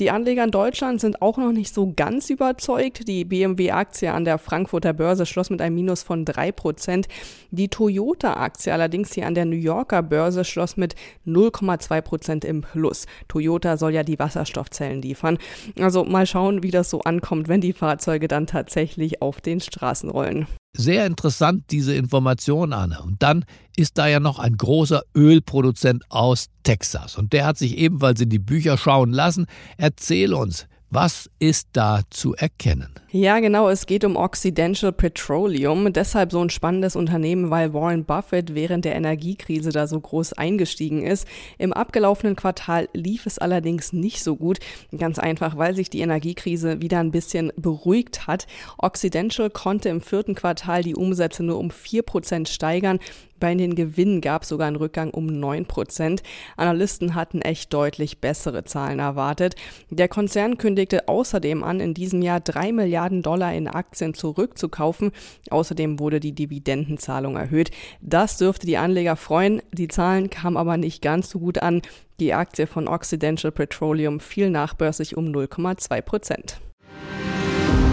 Die 0.00 0.12
Anleger 0.12 0.44
in 0.44 0.52
Deutschland 0.52 1.00
sind 1.00 1.20
auch 1.22 1.38
noch 1.38 1.50
nicht 1.50 1.74
so 1.74 1.92
ganz 1.96 2.30
überzeugt. 2.30 3.08
Die 3.08 3.24
BMW-Aktie 3.24 4.12
an 4.12 4.24
der 4.24 4.38
Frankfurter 4.38 4.92
Börse 4.92 5.26
schloss 5.26 5.50
mit 5.50 5.60
einem 5.60 5.74
Minus 5.74 6.04
von 6.04 6.24
3%. 6.24 7.06
Die 7.50 7.68
Toyota-Aktie 7.68 8.72
allerdings 8.72 9.12
hier 9.12 9.26
an 9.26 9.34
der 9.34 9.44
New 9.44 9.56
Yorker 9.56 10.04
Börse 10.04 10.44
schloss 10.44 10.76
mit 10.76 10.94
0,2% 11.26 12.44
im 12.44 12.60
Plus. 12.60 13.06
Toyota 13.26 13.76
soll 13.76 13.92
ja 13.92 14.04
die 14.04 14.20
Wasserstoffzellen 14.20 15.02
liefern. 15.02 15.36
Also 15.80 16.04
mal 16.04 16.26
schauen, 16.26 16.62
wie 16.62 16.70
das 16.70 16.90
so 16.90 17.00
ankommt, 17.00 17.48
wenn 17.48 17.60
die 17.60 17.72
Fahrzeuge 17.72 18.28
dann 18.28 18.46
tatsächlich 18.46 19.20
auf 19.20 19.40
den 19.40 19.60
Straßen 19.60 20.10
rollen. 20.10 20.46
Sehr 20.80 21.06
interessant, 21.06 21.64
diese 21.72 21.92
Information, 21.96 22.72
Anne. 22.72 23.02
Und 23.02 23.20
dann 23.20 23.44
ist 23.76 23.98
da 23.98 24.06
ja 24.06 24.20
noch 24.20 24.38
ein 24.38 24.56
großer 24.56 25.02
Ölproduzent 25.12 26.04
aus 26.08 26.50
Texas. 26.62 27.18
Und 27.18 27.32
der 27.32 27.46
hat 27.46 27.58
sich 27.58 27.76
ebenfalls 27.78 28.20
in 28.20 28.28
die 28.28 28.38
Bücher 28.38 28.78
schauen 28.78 29.10
lassen. 29.10 29.46
Erzähl 29.76 30.32
uns, 30.32 30.68
was 30.88 31.28
ist 31.40 31.70
da 31.72 32.02
zu 32.10 32.36
erkennen? 32.36 32.94
Ja, 33.10 33.40
genau, 33.40 33.70
es 33.70 33.86
geht 33.86 34.04
um 34.04 34.16
Occidental 34.16 34.92
Petroleum. 34.92 35.94
Deshalb 35.94 36.30
so 36.30 36.42
ein 36.42 36.50
spannendes 36.50 36.94
Unternehmen, 36.94 37.48
weil 37.48 37.72
Warren 37.72 38.04
Buffett 38.04 38.54
während 38.54 38.84
der 38.84 38.96
Energiekrise 38.96 39.70
da 39.70 39.86
so 39.86 39.98
groß 39.98 40.34
eingestiegen 40.34 41.02
ist. 41.02 41.26
Im 41.56 41.72
abgelaufenen 41.72 42.36
Quartal 42.36 42.90
lief 42.92 43.24
es 43.24 43.38
allerdings 43.38 43.94
nicht 43.94 44.22
so 44.22 44.36
gut. 44.36 44.58
Ganz 44.94 45.18
einfach, 45.18 45.56
weil 45.56 45.74
sich 45.74 45.88
die 45.88 46.00
Energiekrise 46.00 46.82
wieder 46.82 46.98
ein 46.98 47.10
bisschen 47.10 47.50
beruhigt 47.56 48.26
hat. 48.26 48.46
Occidental 48.76 49.48
konnte 49.48 49.88
im 49.88 50.02
vierten 50.02 50.34
Quartal 50.34 50.82
die 50.82 50.94
Umsätze 50.94 51.42
nur 51.42 51.56
um 51.56 51.70
vier 51.70 52.02
Prozent 52.02 52.50
steigern. 52.50 52.98
Bei 53.40 53.54
den 53.54 53.76
Gewinnen 53.76 54.20
gab 54.20 54.42
es 54.42 54.48
sogar 54.48 54.66
einen 54.66 54.76
Rückgang 54.76 55.10
um 55.10 55.26
9 55.26 55.66
Prozent. 55.66 56.22
Analysten 56.56 57.14
hatten 57.14 57.40
echt 57.40 57.72
deutlich 57.72 58.20
bessere 58.20 58.64
Zahlen 58.64 58.98
erwartet. 58.98 59.54
Der 59.90 60.08
Konzern 60.08 60.58
kündigte 60.58 61.08
außerdem 61.08 61.62
an, 61.62 61.78
in 61.78 61.94
diesem 61.94 62.20
Jahr 62.20 62.40
3 62.40 62.72
Milliarden 62.72 62.97
Dollar 63.22 63.54
in 63.54 63.68
Aktien 63.68 64.14
zurückzukaufen. 64.14 65.12
Außerdem 65.50 65.98
wurde 65.98 66.20
die 66.20 66.32
Dividendenzahlung 66.32 67.36
erhöht. 67.36 67.70
Das 68.00 68.36
dürfte 68.38 68.66
die 68.66 68.76
Anleger 68.76 69.16
freuen. 69.16 69.62
Die 69.72 69.88
Zahlen 69.88 70.30
kamen 70.30 70.56
aber 70.56 70.76
nicht 70.76 71.02
ganz 71.02 71.30
so 71.30 71.38
gut 71.38 71.58
an. 71.58 71.82
Die 72.20 72.34
Aktie 72.34 72.66
von 72.66 72.88
Occidental 72.88 73.52
Petroleum 73.52 74.20
fiel 74.20 74.50
nachbörslich 74.50 75.16
um 75.16 75.26
0,2 75.26 76.02
Prozent. 76.02 76.60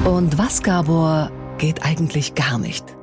Und 0.05 0.37
was, 0.37 0.61
Gabor, 0.61 1.31
geht 1.57 1.83
eigentlich 1.83 2.35
gar 2.35 2.57
nicht? 2.57 2.95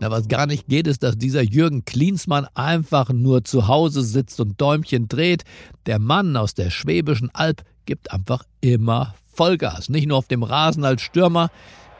Na, 0.00 0.10
was 0.10 0.28
gar 0.28 0.46
nicht 0.46 0.68
geht, 0.68 0.86
ist, 0.86 1.02
dass 1.02 1.18
dieser 1.18 1.42
Jürgen 1.42 1.84
Klinsmann 1.84 2.46
einfach 2.54 3.10
nur 3.10 3.44
zu 3.44 3.66
Hause 3.66 4.02
sitzt 4.02 4.40
und 4.40 4.60
Däumchen 4.60 5.08
dreht. 5.08 5.42
Der 5.86 5.98
Mann 5.98 6.36
aus 6.36 6.54
der 6.54 6.70
Schwäbischen 6.70 7.30
Alb 7.34 7.62
gibt 7.84 8.12
einfach 8.12 8.44
immer 8.60 9.14
Vollgas. 9.38 9.88
Nicht 9.88 10.08
nur 10.08 10.18
auf 10.18 10.26
dem 10.26 10.42
Rasen 10.42 10.84
als 10.84 11.00
Stürmer, 11.00 11.50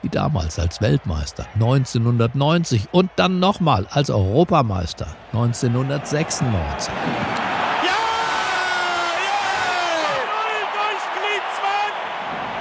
wie 0.03 0.09
damals 0.09 0.59
als 0.59 0.81
Weltmeister 0.81 1.47
1990 1.55 2.89
und 2.91 3.11
dann 3.15 3.39
nochmal 3.39 3.87
als 3.91 4.11
Europameister 4.11 5.07
1996. 5.33 6.93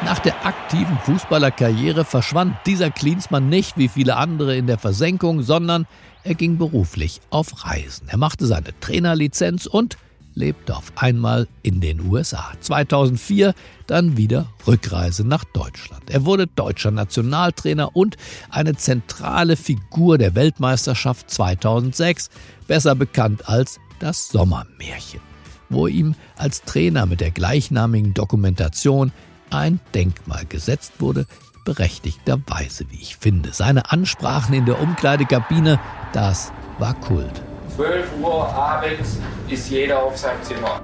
Nach 0.06 0.20
der 0.20 0.46
aktiven 0.46 0.98
Fußballerkarriere 1.00 2.06
verschwand 2.06 2.56
dieser 2.68 2.92
Klinsmann 2.92 3.50
nicht 3.50 3.78
wie 3.78 3.88
viele 3.88 4.16
andere 4.16 4.56
in 4.56 4.68
der 4.68 4.78
Versenkung, 4.78 5.42
sondern 5.42 5.88
er 6.24 6.36
ging 6.36 6.60
beruflich 6.60 7.20
auf 7.32 7.66
Reisen. 7.66 8.08
Er 8.10 8.18
machte 8.18 8.46
seine 8.46 8.80
Trainerlizenz 8.80 9.66
und 9.66 9.98
lebte 10.38 10.76
auf 10.76 10.94
einmal 10.96 11.48
in 11.64 11.82
den 11.82 12.06
USA. 12.08 12.54
2004 12.62 13.54
dann 13.88 14.18
wieder 14.18 14.48
Rückreise 14.66 15.28
nach 15.28 15.44
Deutschland. 15.44 16.10
Er 16.10 16.26
wurde 16.26 16.48
deutscher 16.48 16.92
Nationaltrainer 16.92 17.96
und 17.96 18.16
eine 18.50 18.76
zentrale 18.76 19.58
Figur 19.58 20.18
der 20.18 20.36
Weltmeisterschaft 20.36 21.30
2006, 21.32 22.30
besser 22.68 22.96
bekannt 22.96 23.50
als 23.50 23.80
das 24.00 24.30
Sommermärchen, 24.30 25.22
wo 25.70 25.88
ihm 25.88 26.16
als 26.38 26.62
Trainer 26.64 27.06
mit 27.06 27.20
der 27.20 27.32
gleichnamigen 27.32 28.14
Dokumentation 28.14 29.12
ein 29.50 29.80
Denkmal 29.96 30.46
gesetzt 30.46 30.94
wurde, 31.00 31.26
berechtigterweise, 31.66 32.86
wie 32.92 33.02
ich 33.02 33.18
finde. 33.18 33.52
Seine 33.54 33.92
Ansprachen 33.92 34.54
in 34.54 34.66
der 34.66 34.80
Umkleidekabine, 34.80 35.80
das 36.14 36.52
war 36.80 36.94
Kult. 36.94 37.44
12 37.78 38.08
Uhr 38.24 38.50
abends 38.50 39.20
ist 39.48 39.70
jeder 39.70 40.02
auf 40.02 40.18
seinem 40.18 40.42
Zimmer. 40.42 40.82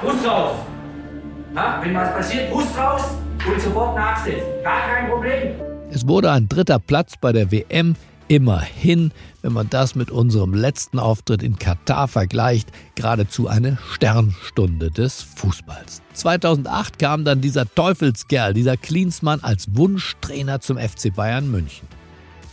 Bus 0.00 0.26
raus! 0.26 0.56
Na, 1.52 1.78
wenn 1.82 1.94
was 1.94 2.10
passiert, 2.14 2.50
Bus 2.50 2.64
raus 2.74 3.02
und 3.46 3.60
sofort 3.60 3.94
nachsetzen. 3.94 4.62
Gar 4.62 4.80
kein 4.88 5.10
Problem. 5.10 5.54
Es 5.90 6.08
wurde 6.08 6.32
ein 6.32 6.48
dritter 6.48 6.78
Platz 6.78 7.12
bei 7.20 7.32
der 7.32 7.52
WM 7.52 7.96
Immerhin, 8.28 9.12
wenn 9.42 9.52
man 9.52 9.68
das 9.68 9.94
mit 9.94 10.10
unserem 10.10 10.54
letzten 10.54 10.98
Auftritt 10.98 11.42
in 11.42 11.58
Katar 11.58 12.08
vergleicht, 12.08 12.70
geradezu 12.94 13.48
eine 13.48 13.76
Sternstunde 13.92 14.90
des 14.90 15.20
Fußballs. 15.20 16.00
2008 16.14 16.98
kam 16.98 17.26
dann 17.26 17.42
dieser 17.42 17.66
Teufelskerl, 17.74 18.54
dieser 18.54 18.78
Klinsmann 18.78 19.40
als 19.40 19.76
Wunschtrainer 19.76 20.60
zum 20.60 20.78
FC 20.78 21.14
Bayern 21.14 21.50
München. 21.50 21.86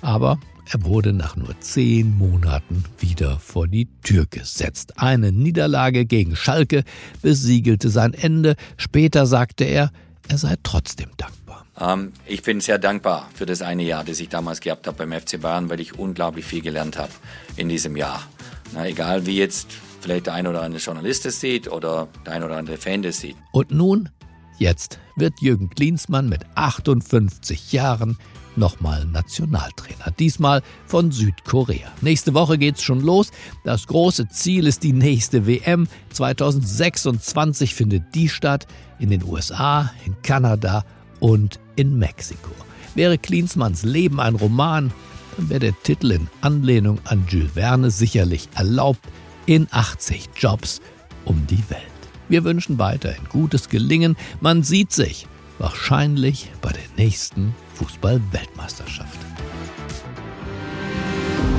Aber 0.01 0.37
er 0.71 0.85
wurde 0.85 1.11
nach 1.11 1.35
nur 1.35 1.59
zehn 1.59 2.17
Monaten 2.17 2.85
wieder 2.97 3.39
vor 3.39 3.67
die 3.67 3.89
Tür 4.03 4.25
gesetzt. 4.25 4.93
Eine 4.97 5.33
Niederlage 5.33 6.05
gegen 6.05 6.37
Schalke 6.37 6.85
besiegelte 7.21 7.89
sein 7.89 8.13
Ende. 8.13 8.55
Später 8.77 9.25
sagte 9.25 9.65
er, 9.65 9.91
er 10.29 10.37
sei 10.37 10.55
trotzdem 10.63 11.09
dankbar. 11.17 11.65
Ähm, 11.77 12.13
ich 12.25 12.41
bin 12.43 12.61
sehr 12.61 12.79
dankbar 12.79 13.29
für 13.33 13.45
das 13.45 13.61
eine 13.61 13.83
Jahr, 13.83 14.05
das 14.05 14.21
ich 14.21 14.29
damals 14.29 14.61
gehabt 14.61 14.87
habe 14.87 15.05
beim 15.05 15.11
FC 15.11 15.41
Bayern, 15.41 15.69
weil 15.69 15.81
ich 15.81 15.99
unglaublich 15.99 16.45
viel 16.45 16.61
gelernt 16.61 16.97
habe 16.97 17.11
in 17.57 17.67
diesem 17.67 17.97
Jahr. 17.97 18.23
Na, 18.73 18.87
egal 18.87 19.25
wie 19.25 19.37
jetzt 19.37 19.67
vielleicht 19.99 20.27
der 20.27 20.35
ein 20.35 20.47
oder 20.47 20.61
andere 20.61 20.81
Journalist 20.81 21.25
es 21.25 21.41
sieht 21.41 21.69
oder 21.69 22.07
der 22.25 22.31
ein 22.31 22.43
oder 22.45 22.55
andere 22.55 22.77
Fan 22.77 23.01
das 23.01 23.19
sieht. 23.19 23.35
Und 23.51 23.71
nun, 23.71 24.07
jetzt 24.57 24.99
wird 25.17 25.33
Jürgen 25.41 25.69
Klinsmann 25.69 26.29
mit 26.29 26.45
58 26.55 27.73
Jahren 27.73 28.17
nochmal 28.55 29.05
Nationaltrainer. 29.05 30.11
Diesmal 30.17 30.61
von 30.85 31.11
Südkorea. 31.11 31.91
Nächste 32.01 32.33
Woche 32.33 32.57
geht's 32.57 32.83
schon 32.83 33.01
los. 33.01 33.31
Das 33.63 33.87
große 33.87 34.27
Ziel 34.29 34.67
ist 34.67 34.83
die 34.83 34.93
nächste 34.93 35.47
WM. 35.47 35.87
2026 36.11 37.75
findet 37.75 38.15
die 38.15 38.29
statt 38.29 38.67
in 38.99 39.09
den 39.09 39.23
USA, 39.23 39.91
in 40.05 40.15
Kanada 40.21 40.85
und 41.19 41.59
in 41.75 41.97
Mexiko. 41.97 42.51
Wäre 42.95 43.17
Klinsmanns 43.17 43.83
Leben 43.83 44.19
ein 44.19 44.35
Roman, 44.35 44.91
dann 45.37 45.49
wäre 45.49 45.59
der 45.59 45.83
Titel 45.83 46.11
in 46.11 46.27
Anlehnung 46.41 46.99
an 47.05 47.25
Jules 47.29 47.53
Verne 47.53 47.89
sicherlich 47.89 48.49
erlaubt 48.55 49.01
in 49.45 49.67
80 49.71 50.29
Jobs 50.35 50.81
um 51.25 51.47
die 51.47 51.63
Welt. 51.69 51.81
Wir 52.29 52.43
wünschen 52.43 52.77
weiterhin 52.79 53.25
gutes 53.29 53.69
Gelingen. 53.69 54.15
Man 54.39 54.63
sieht 54.63 54.91
sich 54.91 55.27
wahrscheinlich 55.61 56.51
bei 56.61 56.71
der 56.71 56.81
nächsten 56.97 57.53
Fußball-Weltmeisterschaft. 57.75 59.19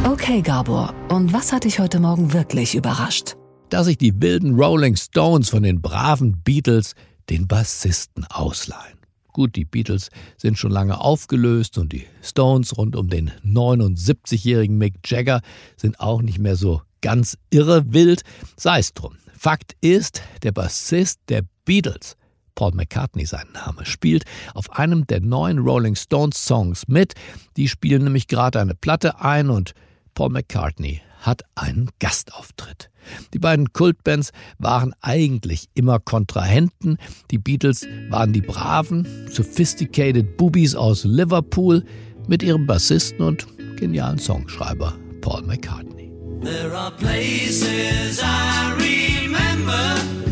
Okay, 0.04 0.42
Gabor, 0.42 0.92
und 1.08 1.32
was 1.32 1.52
hat 1.52 1.64
dich 1.64 1.78
heute 1.78 2.00
Morgen 2.00 2.32
wirklich 2.32 2.74
überrascht? 2.74 3.36
Dass 3.70 3.86
sich 3.86 3.96
die 3.96 4.20
wilden 4.20 4.56
Rolling 4.56 4.96
Stones 4.96 5.50
von 5.50 5.62
den 5.62 5.80
braven 5.80 6.42
Beatles 6.42 6.94
den 7.30 7.46
Bassisten 7.46 8.26
ausleihen. 8.28 8.98
Gut, 9.32 9.54
die 9.54 9.64
Beatles 9.64 10.10
sind 10.36 10.58
schon 10.58 10.72
lange 10.72 11.00
aufgelöst 11.00 11.78
und 11.78 11.92
die 11.92 12.04
Stones 12.22 12.76
rund 12.76 12.96
um 12.96 13.08
den 13.08 13.30
79-jährigen 13.46 14.76
Mick 14.76 14.94
Jagger 15.04 15.40
sind 15.76 16.00
auch 16.00 16.20
nicht 16.20 16.38
mehr 16.38 16.56
so 16.56 16.82
ganz 17.00 17.38
irre 17.50 17.92
wild. 17.92 18.22
Sei 18.56 18.80
es 18.80 18.92
drum. 18.92 19.14
Fakt 19.38 19.76
ist, 19.80 20.22
der 20.42 20.52
Bassist 20.52 21.20
der 21.28 21.42
Beatles, 21.64 22.16
Paul 22.54 22.72
McCartney 22.74 23.26
sein 23.26 23.46
Name, 23.52 23.84
spielt 23.84 24.24
auf 24.54 24.70
einem 24.72 25.06
der 25.06 25.20
neuen 25.20 25.58
Rolling 25.58 25.94
Stones 25.94 26.44
Songs 26.44 26.88
mit. 26.88 27.14
Die 27.56 27.68
spielen 27.68 28.04
nämlich 28.04 28.28
gerade 28.28 28.60
eine 28.60 28.74
Platte 28.74 29.20
ein 29.20 29.50
und 29.50 29.74
Paul 30.14 30.30
McCartney 30.30 31.00
hat 31.20 31.42
einen 31.54 31.90
Gastauftritt. 32.00 32.90
Die 33.32 33.38
beiden 33.38 33.72
Kultbands 33.72 34.32
waren 34.58 34.92
eigentlich 35.00 35.68
immer 35.74 35.98
Kontrahenten. 35.98 36.98
Die 37.30 37.38
Beatles 37.38 37.86
waren 38.10 38.32
die 38.32 38.42
braven, 38.42 39.06
sophisticated 39.30 40.36
Boobies 40.36 40.74
aus 40.74 41.04
Liverpool 41.04 41.84
mit 42.28 42.42
ihrem 42.42 42.66
Bassisten 42.66 43.24
und 43.24 43.46
genialen 43.76 44.18
Songschreiber 44.18 44.94
Paul 45.20 45.42
McCartney. 45.42 46.12
There 46.42 46.76
are 46.76 46.90
places 46.92 48.20
I 48.20 48.72
remember. 48.76 50.31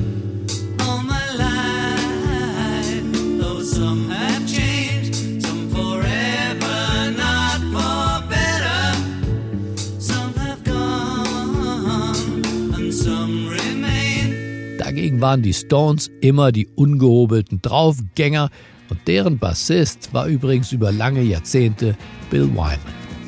Waren 15.21 15.43
die 15.43 15.53
Stones 15.53 16.11
immer 16.23 16.51
die 16.51 16.67
ungehobelten 16.77 17.61
Draufgänger 17.61 18.49
und 18.89 19.07
deren 19.07 19.39
Bassist 19.39 20.15
war 20.15 20.27
übrigens 20.27 20.73
über 20.73 20.93
lange 20.93 21.21
Jahrzehnte 21.21 21.95
Bill 22.31 22.49
Wyman. 22.49 22.79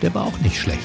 Der 0.00 0.14
war 0.14 0.24
auch 0.24 0.38
nicht 0.40 0.58
schlecht. 0.58 0.80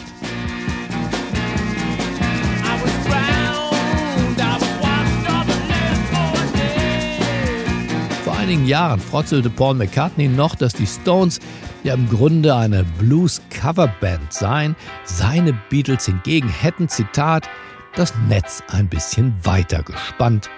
Vor 8.25 8.37
einigen 8.37 8.67
Jahren 8.67 8.99
frotzelte 8.99 9.49
Paul 9.49 9.75
McCartney 9.75 10.27
noch, 10.27 10.55
dass 10.55 10.73
die 10.73 10.87
Stones 10.87 11.39
ja 11.85 11.93
im 11.93 12.09
Grunde 12.09 12.53
eine 12.53 12.83
Blues-Coverband 12.99 14.33
seien. 14.33 14.75
Seine 15.05 15.57
Beatles 15.69 16.05
hingegen 16.05 16.49
hätten, 16.49 16.89
Zitat, 16.89 17.47
das 17.95 18.13
Netz 18.27 18.61
ein 18.67 18.89
bisschen 18.89 19.33
weiter 19.43 19.83
gespannt. 19.83 20.49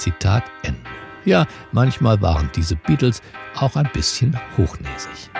Zitat 0.00 0.44
Ende. 0.62 0.80
Ja, 1.24 1.46
manchmal 1.72 2.20
waren 2.22 2.50
diese 2.54 2.76
Beatles 2.76 3.22
auch 3.54 3.76
ein 3.76 3.88
bisschen 3.92 4.38
hochnäsig. 4.56 5.30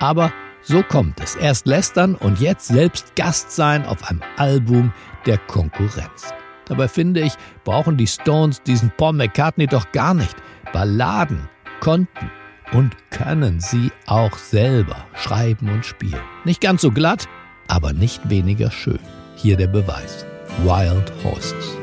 Aber 0.00 0.32
so 0.62 0.82
kommt 0.82 1.20
es. 1.20 1.36
Erst 1.36 1.66
lästern 1.66 2.14
und 2.14 2.40
jetzt 2.40 2.66
selbst 2.66 3.14
Gast 3.14 3.52
sein 3.52 3.84
auf 3.86 4.08
einem 4.08 4.22
Album 4.36 4.92
der 5.26 5.38
Konkurrenz. 5.38 6.32
Dabei 6.64 6.88
finde 6.88 7.20
ich, 7.20 7.34
brauchen 7.64 7.96
die 7.96 8.06
Stones 8.06 8.62
diesen 8.62 8.90
Paul 8.96 9.12
McCartney 9.12 9.66
doch 9.66 9.92
gar 9.92 10.14
nicht. 10.14 10.34
Balladen 10.72 11.48
konnten 11.80 12.30
und 12.72 12.96
können 13.10 13.60
sie 13.60 13.92
auch 14.06 14.36
selber 14.36 14.96
schreiben 15.14 15.70
und 15.70 15.86
spielen. 15.86 16.20
Nicht 16.44 16.60
ganz 16.60 16.82
so 16.82 16.90
glatt, 16.90 17.28
aber 17.68 17.92
nicht 17.92 18.28
weniger 18.28 18.70
schön. 18.70 18.98
Hier 19.36 19.56
der 19.56 19.68
Beweis. 19.68 20.26
Wild 20.64 21.12
Horses. 21.22 21.76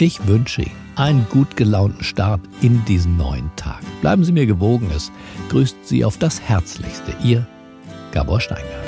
Ich 0.00 0.28
wünsche 0.28 0.62
Ihnen 0.62 0.76
einen 0.94 1.26
gut 1.28 1.56
gelaunten 1.56 2.04
Start 2.04 2.40
in 2.60 2.84
diesen 2.84 3.16
neuen 3.16 3.50
Tag. 3.56 3.80
Bleiben 4.00 4.22
Sie 4.22 4.32
mir 4.32 4.46
gewogen, 4.46 4.88
es 4.94 5.10
grüßt 5.48 5.76
Sie 5.84 6.04
auf 6.04 6.18
das 6.18 6.40
Herzlichste. 6.40 7.14
Ihr 7.24 7.44
Gabor 8.12 8.40
Steingart. 8.40 8.87